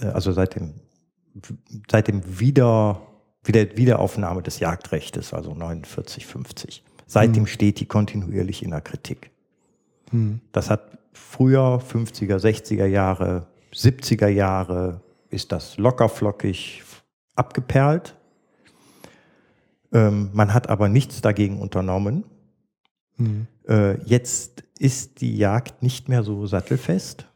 [0.00, 0.74] äh, also seit dem,
[1.90, 3.02] seit dem Wieder,
[3.44, 6.84] Wieder, Wiederaufnahme des Jagdrechtes, also 49, 50.
[7.06, 7.48] Seitdem mhm.
[7.48, 9.30] steht die kontinuierlich in der Kritik.
[10.10, 10.40] Mhm.
[10.52, 16.82] Das hat früher, 50er, 60er Jahre, 70er Jahre, ist das lockerflockig
[17.36, 18.16] abgeperlt.
[19.92, 22.24] Ähm, man hat aber nichts dagegen unternommen.
[23.16, 23.46] Mhm.
[23.68, 27.26] Äh, jetzt ist die Jagd nicht mehr so sattelfest.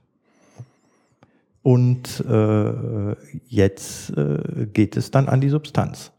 [1.62, 3.16] Und äh,
[3.46, 6.12] jetzt äh, geht es dann an die Substanz.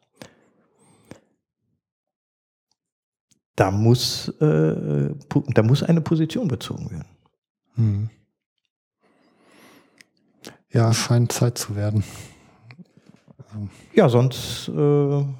[3.55, 5.09] Da muss, äh,
[5.53, 7.07] da muss eine Position bezogen werden.
[7.75, 8.09] Hm.
[10.71, 12.03] Ja, scheint Zeit zu werden.
[13.93, 15.35] Ja, sonst, äh, man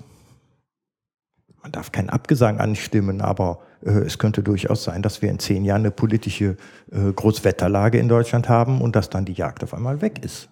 [1.72, 5.82] darf keinen Abgesang anstimmen, aber äh, es könnte durchaus sein, dass wir in zehn Jahren
[5.82, 6.56] eine politische
[6.92, 10.48] äh, Großwetterlage in Deutschland haben und dass dann die Jagd auf einmal weg ist.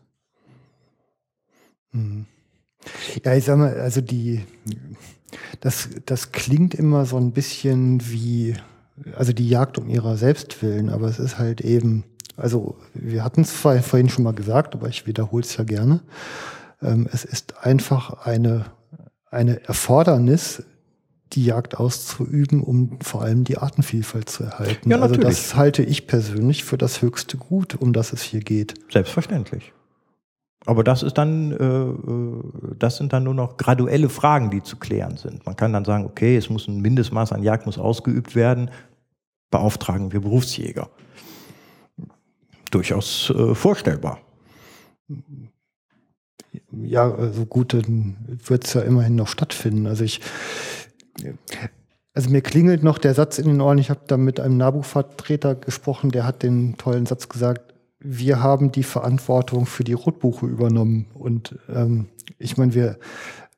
[1.94, 2.26] Mhm.
[3.24, 4.44] Ja, ich sag mal, also die,
[5.62, 8.56] das, das klingt immer so ein bisschen wie,
[9.16, 12.04] also die Jagd um ihrer selbst willen, aber es ist halt eben,
[12.38, 16.02] also wir hatten es vorhin schon mal gesagt, aber ich wiederhole es ja gerne.
[16.82, 18.66] Ähm, es ist einfach eine,
[19.30, 20.64] eine Erfordernis,
[21.34, 24.90] die Jagd auszuüben, um vor allem die Artenvielfalt zu erhalten.
[24.90, 25.38] Ja, also natürlich.
[25.38, 28.76] das halte ich persönlich für das höchste Gut, um das es hier geht.
[28.92, 29.74] Selbstverständlich.
[30.66, 34.78] Aber das ist dann, äh, äh, das sind dann nur noch graduelle Fragen, die zu
[34.78, 35.46] klären sind.
[35.46, 38.72] Man kann dann sagen, okay, es muss ein Mindestmaß an Jagd muss ausgeübt werden,
[39.52, 40.90] beauftragen wir Berufsjäger.
[42.72, 44.20] Durchaus äh, vorstellbar.
[46.72, 49.86] Ja, also gut, dann wird es ja immerhin noch stattfinden.
[49.86, 50.22] Also ich,
[52.14, 55.56] also mir klingelt noch der Satz in den Ohren, ich habe da mit einem NABU-Vertreter
[55.56, 57.73] gesprochen, der hat den tollen Satz gesagt,
[58.04, 61.08] wir haben die Verantwortung für die Rotbuche übernommen.
[61.14, 63.00] Und ähm, ich meine, wir,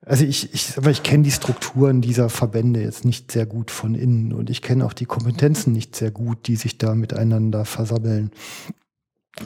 [0.05, 3.95] also ich, ich, aber ich kenne die Strukturen dieser Verbände jetzt nicht sehr gut von
[3.95, 8.31] innen und ich kenne auch die Kompetenzen nicht sehr gut, die sich da miteinander versammeln.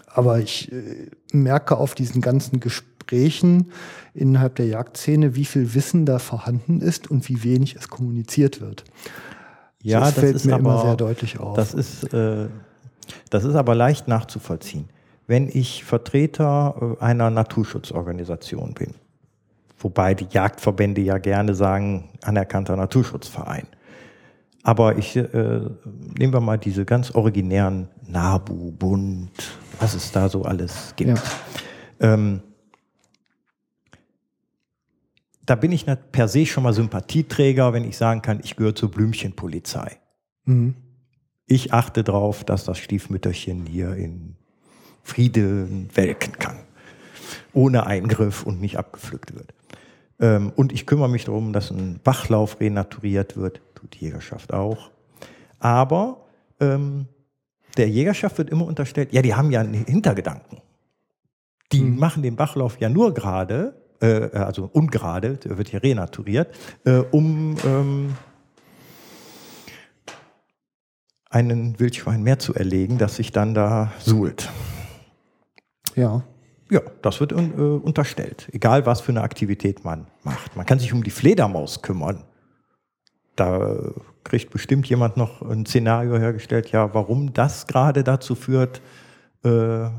[0.08, 3.72] Aber ich äh, merke auf diesen ganzen Gesprächen
[4.14, 8.84] innerhalb der Jagdszene, wie viel Wissen da vorhanden ist und wie wenig es kommuniziert wird.
[9.82, 11.56] Ja, das, das fällt mir aber, immer sehr deutlich auf.
[11.56, 12.50] Das ist, äh,
[13.30, 14.90] das ist aber leicht nachzuvollziehen.
[15.28, 18.96] Wenn ich Vertreter äh, einer Naturschutzorganisation bin,
[19.78, 23.68] wobei die Jagdverbände ja gerne sagen, anerkannter Naturschutzverein.
[24.64, 25.26] Aber ich äh,
[26.18, 29.32] nehmen wir mal diese ganz originären NABU, Bund,
[29.80, 31.18] was es da so alles gibt.
[32.00, 32.14] Ja.
[32.14, 32.42] Ähm,
[35.46, 38.92] da bin ich per se schon mal Sympathieträger, wenn ich sagen kann, ich gehöre zur
[38.92, 39.98] Blümchenpolizei.
[40.46, 40.76] Mhm.
[41.52, 44.36] Ich achte darauf, dass das Stiefmütterchen hier in
[45.02, 46.60] Frieden welken kann.
[47.54, 49.56] Ohne Eingriff und nicht abgepflückt wird.
[50.20, 53.62] Ähm, und ich kümmere mich darum, dass ein Bachlauf renaturiert wird.
[53.74, 54.92] Tut die Jägerschaft auch.
[55.58, 56.28] Aber
[56.60, 57.08] ähm,
[57.78, 60.60] der Jägerschaft wird immer unterstellt, ja, die haben ja einen Hintergedanken.
[61.72, 61.98] Die Mhm.
[61.98, 66.54] machen den Bachlauf ja nur gerade, äh, also ungerade, der wird hier renaturiert,
[66.86, 68.16] äh, um ähm,
[71.30, 74.50] einen Wildschwein mehr zu erlegen, das sich dann da suhlt.
[75.96, 76.24] Ja.
[76.72, 78.48] Ja, das wird äh, unterstellt.
[78.52, 80.56] Egal, was für eine Aktivität man macht.
[80.56, 82.24] Man kann sich um die Fledermaus kümmern.
[83.36, 83.76] Da
[84.24, 88.82] kriegt bestimmt jemand noch ein Szenario hergestellt, ja, warum das gerade dazu führt.
[89.44, 89.90] Äh,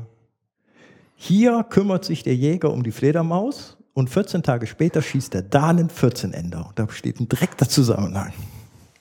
[1.15, 5.67] hier kümmert sich der Jäger um die Fledermaus und 14 Tage später schießt er da
[5.67, 6.67] einen 14-Ender.
[6.69, 8.31] Und da besteht ein direkter Zusammenhang.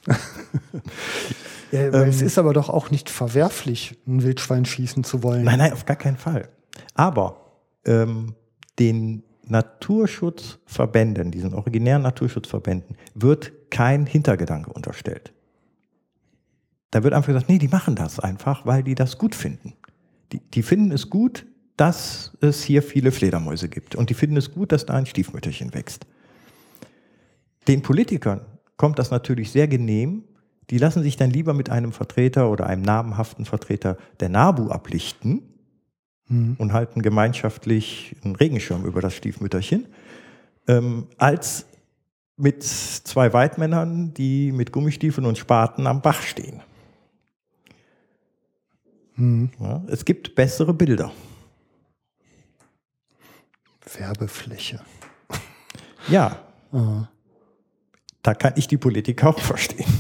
[1.73, 5.45] ja es Ähm, ist aber doch auch nicht verwerflich, ein Wildschwein schießen zu wollen.
[5.45, 6.49] Nein, nein, auf gar keinen Fall.
[6.95, 7.53] Aber
[7.85, 8.35] ähm,
[8.79, 15.33] den Naturschutzverbänden, diesen originären Naturschutzverbänden, wird kein Hintergedanke unterstellt.
[16.91, 19.75] Da wird einfach gesagt, nee, die machen das einfach, weil die das gut finden.
[20.33, 21.47] Die, die finden es gut,
[21.77, 23.95] dass es hier viele Fledermäuse gibt.
[23.95, 26.07] Und die finden es gut, dass da ein Stiefmütterchen wächst.
[27.69, 28.43] Den Politikern
[28.77, 30.25] kommt das natürlich sehr genehm.
[30.71, 35.43] Die lassen sich dann lieber mit einem Vertreter oder einem namhaften Vertreter der NABU ablichten,
[36.29, 36.55] Mhm.
[36.59, 39.87] und halten gemeinschaftlich einen Regenschirm über das Stiefmütterchen,
[40.69, 41.67] ähm, als
[42.37, 46.61] mit zwei Weidmännern, die mit Gummistiefeln und Spaten am Bach stehen.
[49.17, 49.51] Mhm.
[49.59, 51.11] Ja, es gibt bessere Bilder.
[53.99, 54.81] Werbefläche.
[56.09, 56.39] Ja,
[56.73, 57.09] Ah.
[58.23, 59.93] da kann ich die Politiker auch verstehen.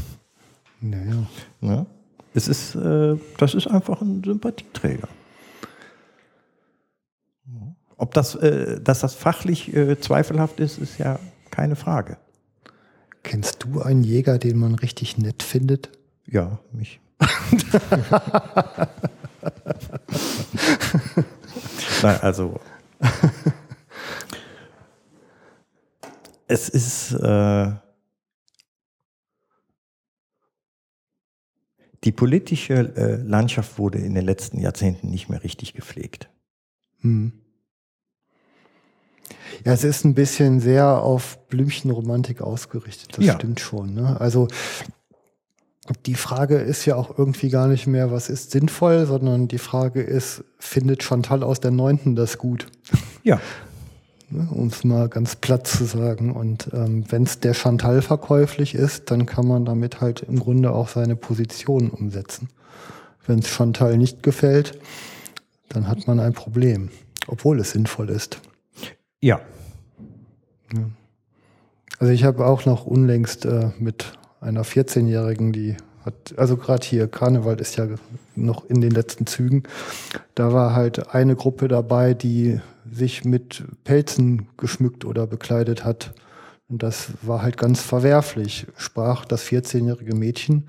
[0.81, 1.27] Naja.
[1.61, 1.86] Ja,
[2.35, 5.09] es ist, äh, das ist einfach ein Sympathieträger.
[7.97, 11.19] Ob das, äh, dass das fachlich äh, zweifelhaft ist, ist ja
[11.51, 12.16] keine Frage.
[13.23, 15.90] Kennst du einen Jäger, den man richtig nett findet?
[16.27, 16.98] Ja, mich.
[22.02, 22.59] Nein, also.
[26.47, 27.12] es ist.
[27.12, 27.73] Äh,
[32.05, 36.28] die politische äh, Landschaft wurde in den letzten Jahrzehnten nicht mehr richtig gepflegt.
[37.01, 37.32] Hm.
[39.64, 43.35] Ja, es ist ein bisschen sehr auf Blümchenromantik ausgerichtet, das Ja.
[43.35, 43.94] stimmt schon.
[43.94, 44.18] Ne?
[44.20, 44.48] Also
[46.06, 50.01] die Frage ist ja auch irgendwie gar nicht mehr, was ist sinnvoll, sondern die Frage
[50.02, 52.66] ist, findet Chantal aus der Neunten das gut?
[53.22, 53.40] Ja,
[54.31, 56.32] ne, um es mal ganz platt zu sagen.
[56.32, 60.73] Und ähm, wenn es der Chantal verkäuflich ist, dann kann man damit halt im Grunde
[60.73, 62.48] auch seine Position umsetzen.
[63.27, 64.78] Wenn es Chantal nicht gefällt,
[65.69, 66.90] dann hat man ein Problem,
[67.27, 68.40] obwohl es sinnvoll ist.
[69.20, 69.40] Ja.
[70.74, 70.90] ja.
[71.98, 77.09] Also ich habe auch noch unlängst äh, mit einer 14-Jährigen, die hat, also gerade hier,
[77.09, 77.86] Karneval ist ja
[78.35, 79.65] noch in den letzten Zügen.
[80.35, 82.61] Da war halt eine Gruppe dabei, die
[82.92, 86.14] sich mit Pelzen geschmückt oder bekleidet hat.
[86.68, 90.68] Und das war halt ganz verwerflich, sprach das 14-jährige Mädchen,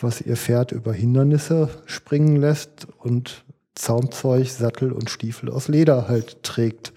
[0.00, 3.44] was ihr Pferd über Hindernisse springen lässt und
[3.74, 6.92] Zaumzeug, Sattel und Stiefel aus Leder halt trägt.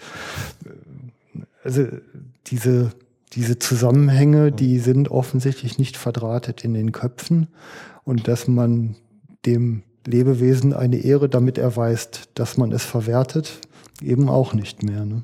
[1.64, 1.88] Also
[2.48, 2.92] diese
[3.36, 7.48] diese Zusammenhänge, die sind offensichtlich nicht verdrahtet in den Köpfen
[8.04, 8.96] und dass man
[9.46, 13.60] dem Lebewesen eine Ehre damit erweist, dass man es verwertet,
[14.02, 15.06] eben auch nicht mehr.
[15.06, 15.24] Ne?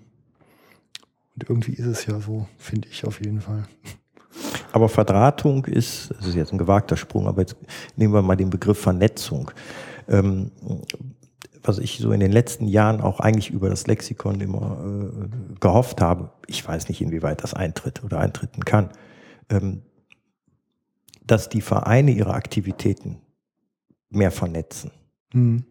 [1.36, 3.68] Und irgendwie ist es ja so, finde ich auf jeden Fall.
[4.72, 7.56] Aber Verdrahtung ist, das ist jetzt ein gewagter Sprung, aber jetzt
[7.96, 9.52] nehmen wir mal den Begriff Vernetzung.
[10.08, 10.52] Ähm,
[11.64, 16.02] was ich so in den letzten Jahren auch eigentlich über das Lexikon immer äh, gehofft
[16.02, 18.90] habe, ich weiß nicht, inwieweit das eintritt oder eintreten kann,
[19.50, 19.84] ähm,
[21.24, 23.20] dass die Vereine ihre Aktivitäten
[24.10, 24.92] mehr vernetzen.
[25.34, 25.66] Mhm.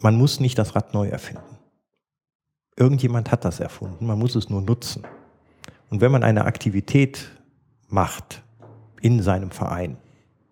[0.00, 1.47] Man muss nicht das Rad neu erfinden.
[2.78, 5.02] Irgendjemand hat das erfunden, man muss es nur nutzen.
[5.90, 7.28] Und wenn man eine Aktivität
[7.88, 8.44] macht
[9.00, 9.96] in seinem Verein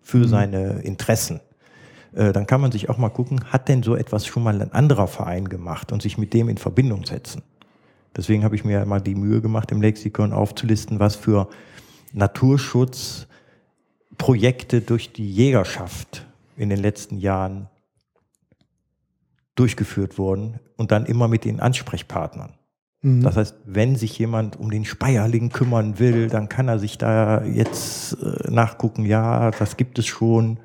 [0.01, 0.27] für mhm.
[0.27, 1.39] seine Interessen,
[2.13, 4.73] äh, dann kann man sich auch mal gucken, hat denn so etwas schon mal ein
[4.73, 7.43] anderer Verein gemacht und sich mit dem in Verbindung setzen.
[8.15, 11.47] Deswegen habe ich mir mal die Mühe gemacht, im Lexikon aufzulisten, was für
[12.11, 16.25] Naturschutzprojekte durch die Jägerschaft
[16.57, 17.69] in den letzten Jahren
[19.59, 22.53] durchgeführt wurden und dann immer mit den Ansprechpartnern.
[23.01, 23.23] Mhm.
[23.23, 27.43] Das heißt, wenn sich jemand um den Speierling kümmern will, dann kann er sich da
[27.43, 30.59] jetzt äh, nachgucken, ja, das gibt es schon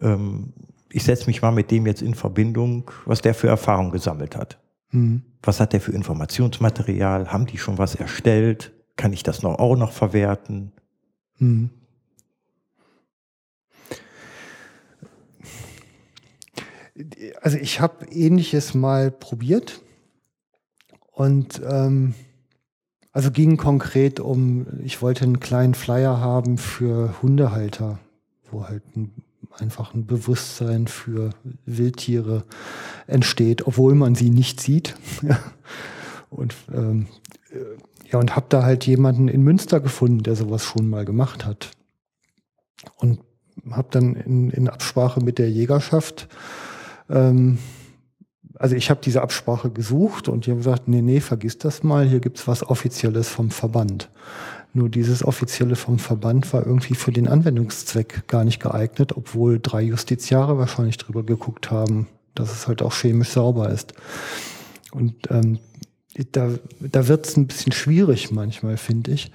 [0.00, 0.52] ähm,
[0.90, 4.58] ich setze mich mal mit dem jetzt in Verbindung, was der für Erfahrung gesammelt hat.
[4.92, 5.22] Mhm.
[5.42, 7.32] Was hat der für Informationsmaterial?
[7.32, 8.72] Haben die schon was erstellt?
[8.96, 10.72] Kann ich das noch, auch noch verwerten?
[11.38, 11.70] Mhm.
[17.40, 19.82] Also ich habe ähnliches mal probiert
[21.12, 22.14] und ähm,
[23.12, 27.98] also ging konkret um, ich wollte einen kleinen Flyer haben für Hundehalter,
[28.50, 29.10] wo halt ein
[29.60, 31.30] einfach ein Bewusstsein für
[31.64, 32.44] Wildtiere
[33.06, 34.96] entsteht, obwohl man sie nicht sieht.
[36.30, 37.06] und ähm,
[37.50, 41.44] äh, ja, und habe da halt jemanden in Münster gefunden, der sowas schon mal gemacht
[41.44, 41.70] hat.
[42.96, 43.20] Und
[43.70, 46.28] habe dann in, in Absprache mit der Jägerschaft,
[47.10, 47.58] ähm,
[48.58, 52.06] also ich habe diese Absprache gesucht und die haben gesagt, nee, nee, vergiss das mal,
[52.06, 54.08] hier gibt's was Offizielles vom Verband.
[54.72, 59.80] Nur dieses offizielle vom Verband war irgendwie für den Anwendungszweck gar nicht geeignet, obwohl drei
[59.80, 63.94] Justiziare wahrscheinlich drüber geguckt haben, dass es halt auch chemisch sauber ist.
[64.92, 65.60] Und ähm,
[66.32, 66.50] da,
[66.80, 69.30] da wird es ein bisschen schwierig manchmal, finde ich,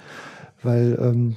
[0.62, 1.36] weil ähm,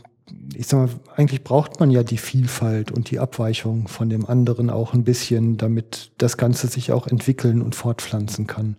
[0.55, 4.69] ich sag mal, eigentlich braucht man ja die Vielfalt und die Abweichung von dem anderen
[4.69, 8.77] auch ein bisschen, damit das Ganze sich auch entwickeln und fortpflanzen kann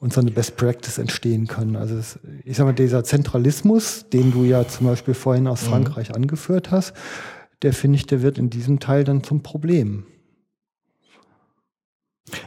[0.00, 1.76] und so eine Best Practice entstehen können.
[1.76, 5.70] Also es, ich sage mal, dieser Zentralismus, den du ja zum Beispiel vorhin aus mhm.
[5.70, 6.16] Frankreich mhm.
[6.16, 6.92] angeführt hast,
[7.62, 10.06] der finde ich, der wird in diesem Teil dann zum Problem.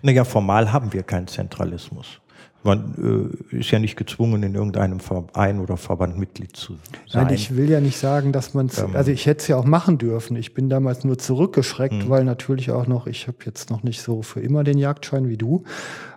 [0.02, 2.20] Naja, formal haben wir keinen Zentralismus.
[2.64, 6.78] Man äh, ist ja nicht gezwungen, in irgendeinem Verein oder Verband Mitglied zu
[7.08, 7.26] sein.
[7.26, 9.66] Nein, ich will ja nicht sagen, dass man ähm, also ich hätte es ja auch
[9.66, 10.36] machen dürfen.
[10.36, 12.10] Ich bin damals nur zurückgeschreckt, mh.
[12.10, 15.38] weil natürlich auch noch, ich habe jetzt noch nicht so für immer den Jagdschein wie
[15.38, 15.64] du.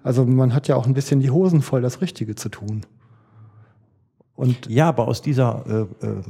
[0.03, 2.83] Also man hat ja auch ein bisschen die Hosen voll, das Richtige zu tun.
[4.37, 5.65] Und ja, aber aus dieser
[6.03, 6.23] äh, äh,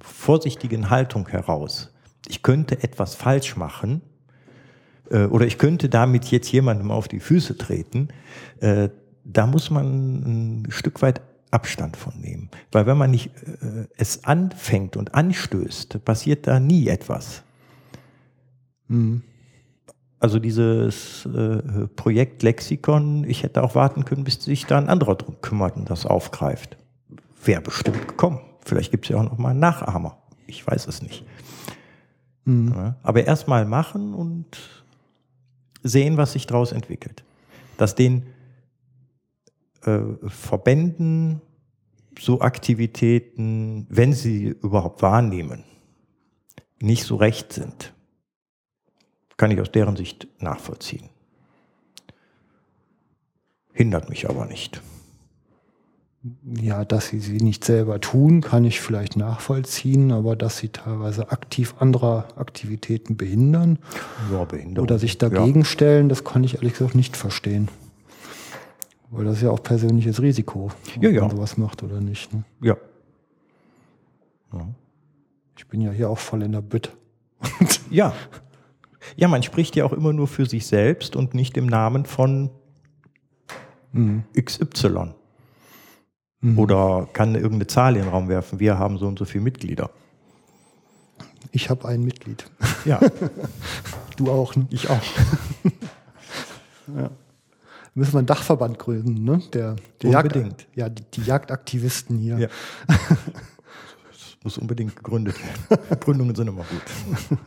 [0.00, 1.92] vorsichtigen Haltung heraus,
[2.26, 4.00] ich könnte etwas falsch machen,
[5.10, 8.08] äh, oder ich könnte damit jetzt jemandem auf die Füße treten,
[8.60, 8.88] äh,
[9.24, 11.20] da muss man ein Stück weit
[11.50, 12.50] Abstand von nehmen.
[12.72, 13.30] Weil wenn man nicht
[13.62, 17.42] äh, es anfängt und anstößt, passiert da nie etwas.
[18.88, 19.22] Mhm.
[20.20, 25.14] Also dieses äh, Projekt Lexikon, ich hätte auch warten können, bis sich da ein anderer
[25.14, 26.76] drum kümmert und das aufgreift.
[27.44, 28.40] Wäre bestimmt gekommen.
[28.64, 30.18] Vielleicht gibt es ja auch noch mal einen Nachahmer.
[30.46, 31.24] Ich weiß es nicht.
[32.44, 32.72] Mhm.
[32.74, 34.77] Ja, aber erstmal machen und
[35.82, 37.24] sehen, was sich daraus entwickelt.
[37.76, 38.26] Dass den
[39.82, 41.40] äh, Verbänden
[42.18, 45.64] so Aktivitäten, wenn sie überhaupt wahrnehmen,
[46.80, 47.92] nicht so recht sind,
[49.36, 51.10] kann ich aus deren Sicht nachvollziehen.
[53.72, 54.82] hindert mich aber nicht.
[56.60, 61.30] Ja, dass sie sie nicht selber tun, kann ich vielleicht nachvollziehen, aber dass sie teilweise
[61.30, 63.78] aktiv andere Aktivitäten behindern
[64.30, 64.46] Ja,
[64.80, 67.68] oder sich dagegen stellen, das kann ich ehrlich gesagt nicht verstehen.
[69.10, 71.22] Weil das ist ja auch persönliches Risiko, ob Ja, ja.
[71.22, 72.32] man sowas macht oder nicht.
[72.34, 72.44] Ne?
[72.60, 72.76] Ja.
[74.52, 74.68] ja.
[75.56, 76.92] Ich bin ja hier auch voll in der Bütt.
[77.90, 78.12] Ja.
[79.16, 82.50] Ja, man spricht ja auch immer nur für sich selbst und nicht im Namen von
[84.38, 85.14] XY.
[86.56, 88.60] Oder kann irgendeine Zahl in den Raum werfen.
[88.60, 89.90] Wir haben so und so viele Mitglieder.
[91.50, 92.44] Ich habe ein Mitglied.
[92.84, 93.00] Ja,
[94.16, 94.66] Du auch, ne?
[94.70, 95.02] ich auch.
[97.94, 99.40] Müssen wir einen Dachverband gründen, ne?
[99.52, 100.62] Der, der Unbedingt.
[100.62, 102.38] Jagd, ja, die, die Jagdaktivisten hier.
[102.38, 102.48] Ja.
[102.86, 105.36] Das muss unbedingt gegründet
[105.68, 105.98] werden.
[106.00, 107.38] Gründungen sind immer gut.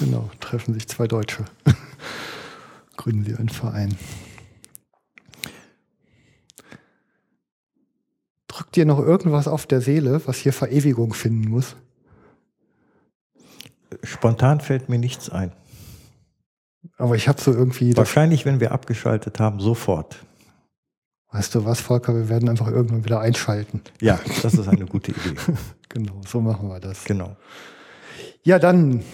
[0.00, 1.44] Genau, treffen sich zwei Deutsche.
[2.96, 3.94] Gründen sie einen Verein.
[8.58, 11.76] Drückt dir noch irgendwas auf der Seele, was hier Verewigung finden muss?
[14.02, 15.52] Spontan fällt mir nichts ein.
[16.96, 20.16] Aber ich habe so irgendwie, Wahrscheinlich, wenn wir abgeschaltet haben, sofort.
[21.30, 23.80] weißt du was, Volker, wir werden einfach irgendwann wieder einschalten.
[24.00, 25.36] Ja, das ist eine gute Idee.
[25.90, 27.04] Genau, so machen wir das.
[27.04, 27.36] Genau.
[28.42, 29.04] Ja, dann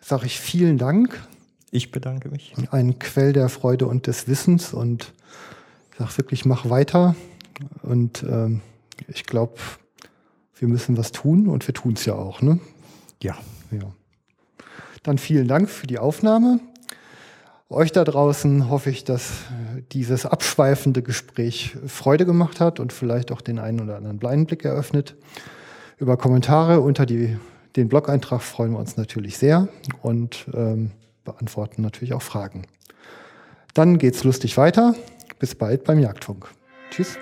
[0.00, 1.22] sage ich vielen Dank.
[1.70, 2.54] Ich bedanke mich.
[2.70, 5.12] Ein Quell der Freude und des Wissens und
[5.98, 7.14] sag wirklich, mach weiter.
[7.82, 8.62] Und ähm,
[9.08, 9.54] ich glaube,
[10.56, 12.42] wir müssen was tun und wir tun es ja auch.
[12.42, 12.60] Ne?
[13.22, 13.36] Ja.
[13.70, 13.92] Ja.
[15.02, 16.60] Dann vielen Dank für die Aufnahme.
[17.68, 23.30] Euch da draußen hoffe ich, dass äh, dieses abschweifende Gespräch Freude gemacht hat und vielleicht
[23.30, 25.16] auch den einen oder anderen Blindblick eröffnet.
[25.96, 27.38] Über Kommentare unter die,
[27.76, 29.68] den Blog-Eintrag freuen wir uns natürlich sehr
[30.02, 30.90] und ähm,
[31.24, 32.66] beantworten natürlich auch Fragen.
[33.74, 34.94] Dann geht's lustig weiter.
[35.38, 36.50] Bis bald beim Jagdfunk.
[36.90, 37.16] Tschüss.